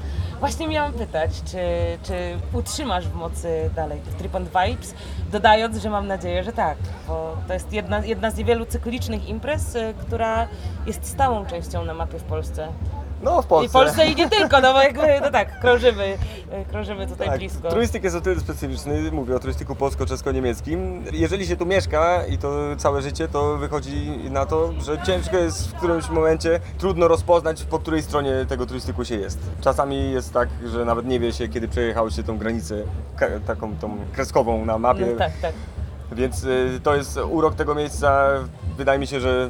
Właśnie 0.45 0.67
miałam 0.67 0.93
pytać, 0.93 1.31
czy, 1.45 1.57
czy 2.03 2.37
utrzymasz 2.53 3.07
w 3.07 3.13
mocy 3.13 3.69
dalej 3.75 3.99
tych 3.99 4.13
Three 4.13 4.29
Point 4.29 4.49
Vibes, 4.49 4.93
dodając, 5.31 5.77
że 5.77 5.89
mam 5.89 6.07
nadzieję, 6.07 6.43
że 6.43 6.53
tak, 6.53 6.77
bo 7.07 7.37
to 7.47 7.53
jest 7.53 7.73
jedna, 7.73 8.05
jedna 8.05 8.31
z 8.31 8.37
niewielu 8.37 8.65
cyklicznych 8.65 9.29
imprez, 9.29 9.75
e, 9.75 9.93
która 9.93 10.47
jest 10.85 11.05
stałą 11.05 11.45
częścią 11.45 11.85
na 11.85 11.93
mapie 11.93 12.19
w 12.19 12.23
Polsce. 12.23 12.67
No 13.25 13.41
w 13.41 13.45
I 13.45 13.47
Polsce. 13.47 13.69
w 13.69 13.71
Polsce 13.71 14.05
i 14.07 14.15
nie 14.15 14.29
tylko, 14.29 14.61
no 14.61 14.73
bo 14.73 14.81
jakby, 14.81 15.01
no 15.21 15.31
tak, 15.31 15.59
krążymy, 15.59 16.17
krążymy 16.69 17.07
tutaj 17.07 17.27
Tak, 17.27 17.37
blisko. 17.37 17.69
turystyk 17.69 18.03
jest 18.03 18.15
o 18.15 18.21
tyle 18.21 18.39
specyficzny, 18.39 19.11
mówię 19.11 19.35
o 19.35 19.39
turystyku 19.39 19.75
polsko-czesko-niemieckim. 19.75 21.03
Jeżeli 21.11 21.47
się 21.47 21.55
tu 21.55 21.65
mieszka 21.65 22.25
i 22.25 22.37
to 22.37 22.51
całe 22.77 23.01
życie, 23.01 23.27
to 23.27 23.57
wychodzi 23.57 24.19
na 24.29 24.45
to, 24.45 24.71
że 24.81 24.97
ciężko 25.03 25.37
jest 25.37 25.69
w 25.71 25.73
którymś 25.73 26.09
momencie, 26.09 26.59
trudno 26.77 27.07
rozpoznać, 27.07 27.63
po 27.63 27.79
której 27.79 28.01
stronie 28.03 28.45
tego 28.49 28.65
turystyku 28.65 29.05
się 29.05 29.15
jest. 29.15 29.39
Czasami 29.61 30.11
jest 30.11 30.33
tak, 30.33 30.49
że 30.65 30.85
nawet 30.85 31.05
nie 31.05 31.19
wie 31.19 31.33
się, 31.33 31.47
kiedy 31.47 31.67
przejechało 31.67 32.09
się 32.09 32.23
tą 32.23 32.37
granicę 32.37 32.75
taką 33.47 33.75
tą 33.77 33.97
kreskową 34.13 34.65
na 34.65 34.77
mapie. 34.77 35.05
No, 35.11 35.17
tak, 35.17 35.31
tak. 35.41 35.53
Więc 36.11 36.43
y, 36.43 36.79
to 36.83 36.95
jest 36.95 37.17
urok 37.29 37.55
tego 37.55 37.75
miejsca. 37.75 38.25
Wydaje 38.77 38.99
mi 38.99 39.07
się, 39.07 39.19
że 39.19 39.49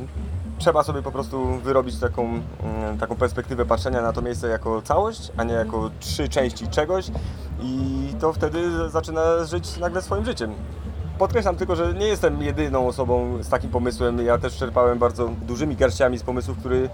trzeba 0.58 0.84
sobie 0.84 1.02
po 1.02 1.12
prostu 1.12 1.46
wyrobić 1.46 2.00
taką, 2.00 2.24
mm, 2.24 2.98
taką 3.00 3.16
perspektywę 3.16 3.66
patrzenia 3.66 4.02
na 4.02 4.14
to 4.14 4.22
miejsce 4.22 4.48
jako 4.48 4.82
całość, 4.82 5.32
a 5.38 5.44
nie 5.44 5.54
jako 5.54 5.92
trzy 6.00 6.30
części 6.30 6.68
czegoś 6.68 7.06
i 7.62 8.14
to 8.20 8.34
wtedy 8.34 8.90
zaczyna 8.90 9.44
żyć 9.44 9.78
nagle 9.78 10.02
swoim 10.02 10.26
życiem. 10.26 10.54
Podkreślam 11.18 11.56
tylko, 11.56 11.76
że 11.76 11.94
nie 11.94 12.08
jestem 12.08 12.42
jedyną 12.42 12.88
osobą 12.88 13.44
z 13.44 13.50
takim 13.50 13.70
pomysłem. 13.70 14.26
Ja 14.26 14.38
też 14.38 14.58
czerpałem 14.58 15.00
bardzo 15.00 15.30
dużymi 15.48 15.76
garściami 15.76 16.18
z 16.18 16.24
pomysłów 16.24 16.58
który, 16.58 16.90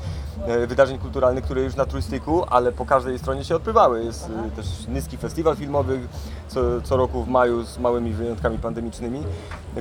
e, 0.45 0.67
wydarzeń 0.67 0.99
kulturalnych, 0.99 1.43
które 1.43 1.61
już 1.61 1.75
na 1.75 1.85
turystyku, 1.85 2.43
ale 2.49 2.71
po 2.71 2.85
każdej 2.85 3.19
stronie 3.19 3.43
się 3.43 3.55
odbywały. 3.55 4.03
Jest 4.03 4.29
e, 4.47 4.51
też 4.55 4.87
Nyski 4.87 5.17
Festiwal 5.17 5.55
Filmowy 5.55 5.99
co, 6.47 6.81
co 6.81 6.97
roku 6.97 7.23
w 7.23 7.27
maju 7.27 7.63
z 7.63 7.77
małymi 7.77 8.13
wyjątkami 8.13 8.57
pandemicznymi, 8.57 9.23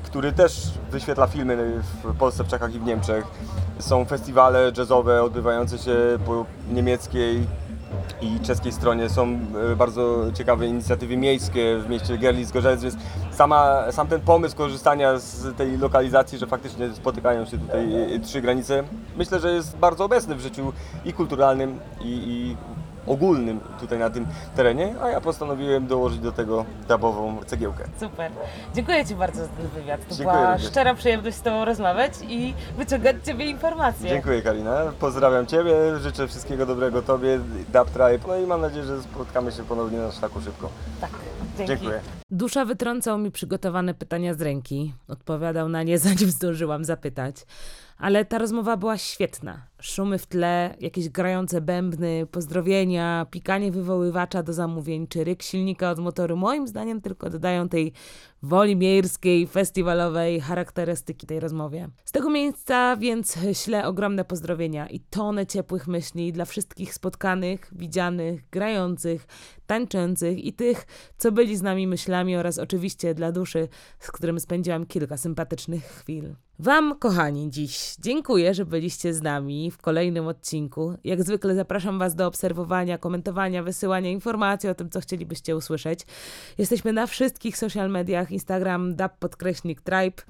który 0.03 0.33
też 0.33 0.71
wyświetla 0.91 1.27
filmy 1.27 1.83
w 2.05 2.17
Polsce, 2.17 2.45
w 2.45 2.49
Czechach 2.49 2.75
i 2.75 2.79
w 2.79 2.85
Niemczech. 2.85 3.25
Są 3.79 4.05
festiwale 4.05 4.73
jazzowe 4.79 5.23
odbywające 5.23 5.79
się 5.79 5.97
po 6.27 6.47
niemieckiej, 6.73 7.47
i 8.23 8.41
czeskiej 8.41 8.73
stronie 8.73 9.09
są 9.09 9.39
e, 9.73 9.77
bardzo 9.77 10.33
ciekawe 10.35 10.67
inicjatywy 10.67 11.17
miejskie 11.17 11.79
w 11.79 11.89
mieście 11.91 12.19
Gerlitz-Gorzec, 12.19 12.81
więc 12.83 12.97
sama, 13.31 13.93
sam 13.93 14.07
ten 14.09 14.21
pomysł 14.21 14.57
korzystania 14.57 15.19
z 15.19 15.57
tej 15.57 15.79
lokalizacji, 15.79 16.39
że 16.39 16.47
faktycznie 16.47 16.91
spotykają 16.95 17.45
się 17.45 17.59
tutaj 17.59 18.15
e, 18.15 18.21
trzy 18.21 18.41
granice, 18.41 18.85
myślę, 19.17 19.41
że 19.41 19.53
jest 19.53 19.77
bardzo 19.77 20.05
obecny 20.05 20.35
w 20.35 20.41
życiu 20.41 20.73
i 21.05 21.13
kulturalnym, 21.13 21.79
i, 22.01 22.09
i 22.09 22.57
ogólnym 23.07 23.61
tutaj 23.81 23.99
na 23.99 24.11
tym 24.11 24.27
terenie, 24.57 24.95
a 25.03 25.09
ja 25.09 25.21
postanowiłem 25.21 25.87
dołożyć 25.87 26.19
do 26.19 26.33
tego 26.33 26.65
dubową 26.89 27.37
cegiełkę. 27.47 27.85
Super. 28.01 28.33
Dziękuję 28.75 29.07
Ci 29.07 29.15
bardzo 29.15 29.43
za 29.43 29.49
ten 29.49 29.69
wywiad. 29.69 30.01
To 30.09 30.15
Dziękuję 30.15 30.39
była 30.39 30.53
również. 30.53 30.71
szczera 30.71 30.95
przyjemność 30.95 31.37
z 31.37 31.43
Tobą 31.43 31.65
rozmawiać 31.65 32.13
i 32.29 32.55
wyciągać 32.77 33.17
z 33.23 33.27
Ciebie 33.27 33.45
informacje. 33.45 34.11
Dziękuję 34.11 34.43
Karina, 34.43 34.81
pozdrawiam 35.01 35.47
Ciebie, 35.47 35.99
życzę 35.99 36.29
wszystkiego 36.29 36.67
dobrego 36.67 37.03
Tobie, 37.03 37.39
Dub 37.73 37.91
Tribe, 37.91 38.29
no 38.29 38.37
i 38.37 38.47
mam 38.47 38.61
nadzieję, 38.61 38.85
że 38.85 39.03
spotkamy 39.03 39.53
się 39.53 39.63
ponownie 39.63 39.99
na 39.99 40.13
szlaku 40.13 40.41
szybko. 40.41 40.69
Tak, 41.01 41.11
dzięki. 41.59 41.69
Dziękuję. 41.69 42.01
Dusza 42.31 42.65
wytrącał 42.65 43.19
mi 43.19 43.31
przygotowane 43.31 43.95
pytania 43.95 44.35
z 44.35 44.41
ręki. 44.43 44.95
Odpowiadał 45.09 45.69
na 45.69 45.83
nie, 45.83 45.99
zanim 45.99 46.31
zdążyłam 46.31 46.85
zapytać. 46.85 47.37
Ale 48.01 48.25
ta 48.25 48.39
rozmowa 48.39 48.77
była 48.77 48.99
świetna. 48.99 49.67
Szumy 49.81 50.19
w 50.19 50.27
tle, 50.27 50.75
jakieś 50.81 51.09
grające 51.09 51.61
bębny, 51.61 52.27
pozdrowienia, 52.31 53.27
pikanie 53.31 53.73
wywoływacza 53.73 54.43
do 54.43 54.53
zamówień, 54.53 55.07
czy 55.07 55.25
ryk 55.25 55.43
silnika 55.43 55.91
od 55.91 55.99
motoru, 55.99 56.37
moim 56.37 56.69
zdaniem 56.69 57.01
tylko 57.01 57.31
dodają 57.31 57.69
tej 57.69 57.93
woli 58.43 58.77
miejskiej, 58.77 59.47
festiwalowej 59.47 60.41
charakterystyki 60.41 61.27
tej 61.27 61.41
rozmowie. 61.41 61.89
Z 62.05 62.13
tego 62.13 62.31
miejsca 62.31 62.97
więc 62.97 63.39
ślę 63.53 63.87
ogromne 63.87 64.25
pozdrowienia 64.25 64.87
i 64.87 65.01
tonę 65.01 65.47
ciepłych 65.47 65.89
myśli 65.89 66.33
dla 66.33 66.45
wszystkich 66.45 66.95
spotkanych, 66.95 67.69
widzianych, 67.73 68.51
grających, 68.51 69.27
tańczących 69.67 70.45
i 70.45 70.53
tych, 70.53 70.87
co 71.19 71.33
byli 71.33 71.57
z 71.57 71.63
nami 71.63 71.87
myślami 71.87 72.37
oraz 72.37 72.59
oczywiście 72.59 73.15
dla 73.15 73.33
duszy, 73.33 73.69
z 73.99 74.11
którym 74.11 74.41
spędziłam 74.41 74.87
kilka 74.87 75.17
sympatycznych 75.17 75.85
chwil. 75.85 76.35
Wam, 76.63 76.99
kochani, 76.99 77.51
dziś 77.51 77.95
dziękuję, 77.99 78.55
że 78.55 78.67
byliście 78.67 79.15
z 79.15 79.23
nami 79.23 79.71
w 79.71 79.79
kolejnym 79.79 80.27
odcinku. 80.27 80.95
Jak 81.05 81.23
zwykle 81.23 81.55
zapraszam 81.55 81.99
Was 81.99 82.15
do 82.15 82.27
obserwowania, 82.27 82.99
komentowania, 82.99 83.63
wysyłania 83.63 84.11
informacji 84.11 84.69
o 84.69 84.75
tym, 84.75 84.91
co 84.91 85.01
chcielibyście 85.01 85.57
usłyszeć. 85.57 86.01
Jesteśmy 86.59 86.93
na 86.93 87.07
wszystkich 87.07 87.59
social 87.59 87.91
mediach: 87.91 88.31
Instagram, 88.31 88.97
dub 88.97 89.13
podkreśnik 89.19 89.81
tribe, 89.81 90.23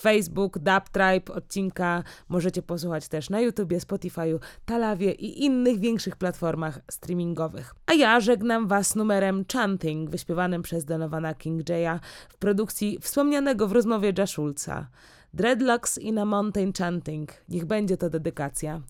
Facebook, 0.00 0.58
dub 0.58 0.88
tribe. 0.92 1.34
Odcinka 1.34 2.02
możecie 2.28 2.62
posłuchać 2.62 3.08
też 3.08 3.30
na 3.30 3.40
YouTubie, 3.40 3.78
Spotify'u, 3.78 4.38
Talawie 4.64 5.12
i 5.12 5.44
innych 5.44 5.80
większych 5.80 6.16
platformach 6.16 6.80
streamingowych. 6.90 7.74
A 7.86 7.94
ja 7.94 8.20
żegnam 8.20 8.68
Was 8.68 8.96
numerem 8.96 9.44
Chanting, 9.52 10.10
wyśpiewanym 10.10 10.62
przez 10.62 10.84
Donowana 10.84 11.34
King 11.34 11.68
Jaya 11.68 12.00
w 12.28 12.36
produkcji 12.36 12.98
wspomnianego 13.00 13.68
w 13.68 13.72
rozmowie 13.72 14.12
Jaszulca. 14.18 14.86
Dreadlocks 15.34 15.98
in 15.98 16.18
a 16.18 16.24
Mountain 16.24 16.72
Chanting. 16.72 17.28
Niech 17.48 17.64
będzie 17.64 17.96
to 17.96 18.10
dedykacja. 18.10 18.80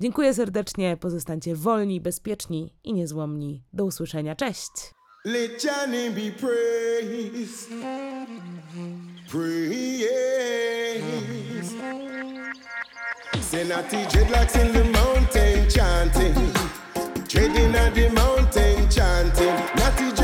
Dziękuję 0.00 0.34
serdecznie, 0.34 0.96
pozostańcie 0.96 1.56
wolni, 1.56 2.00
bezpieczni 2.00 2.72
i 2.84 2.92
niezłomni. 2.92 3.62
Do 3.72 3.84
usłyszenia, 3.84 4.36
cześć! 4.36 4.70
Let 5.24 5.64
your 5.64 5.88
name 5.88 6.10
be 6.10 6.30
praised. 6.30 7.70
Praise. 9.30 9.78
Senati 13.40 13.96
dreadlocks 14.12 14.56
in 14.56 14.72
the 14.72 14.84
mountain 14.84 15.70
chanting. 15.70 16.34
Treading 17.28 17.76
at 17.76 17.94
the 17.94 18.10
mountain 18.10 18.88
chanting. 18.90 19.54
Natty 19.76 20.17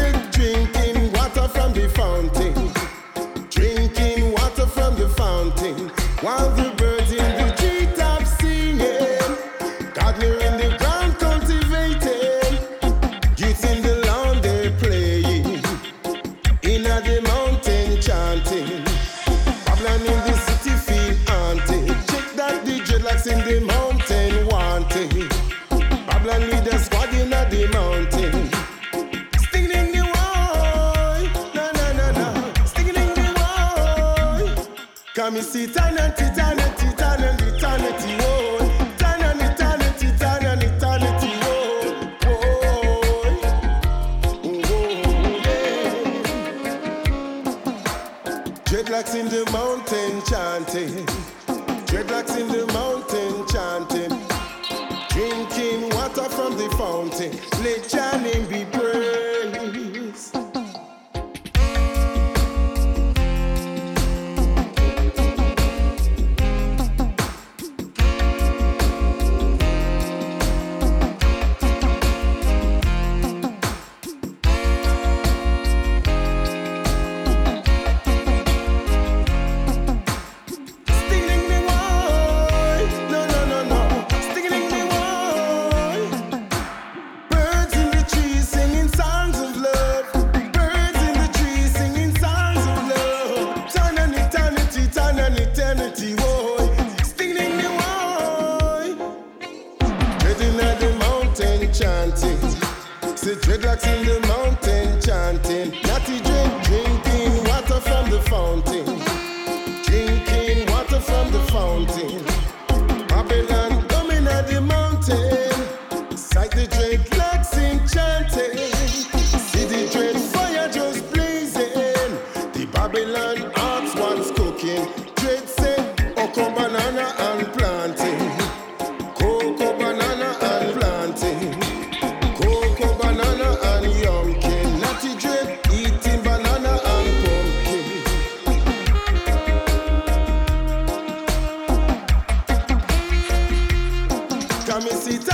come 144.75 144.88
and 144.88 145.33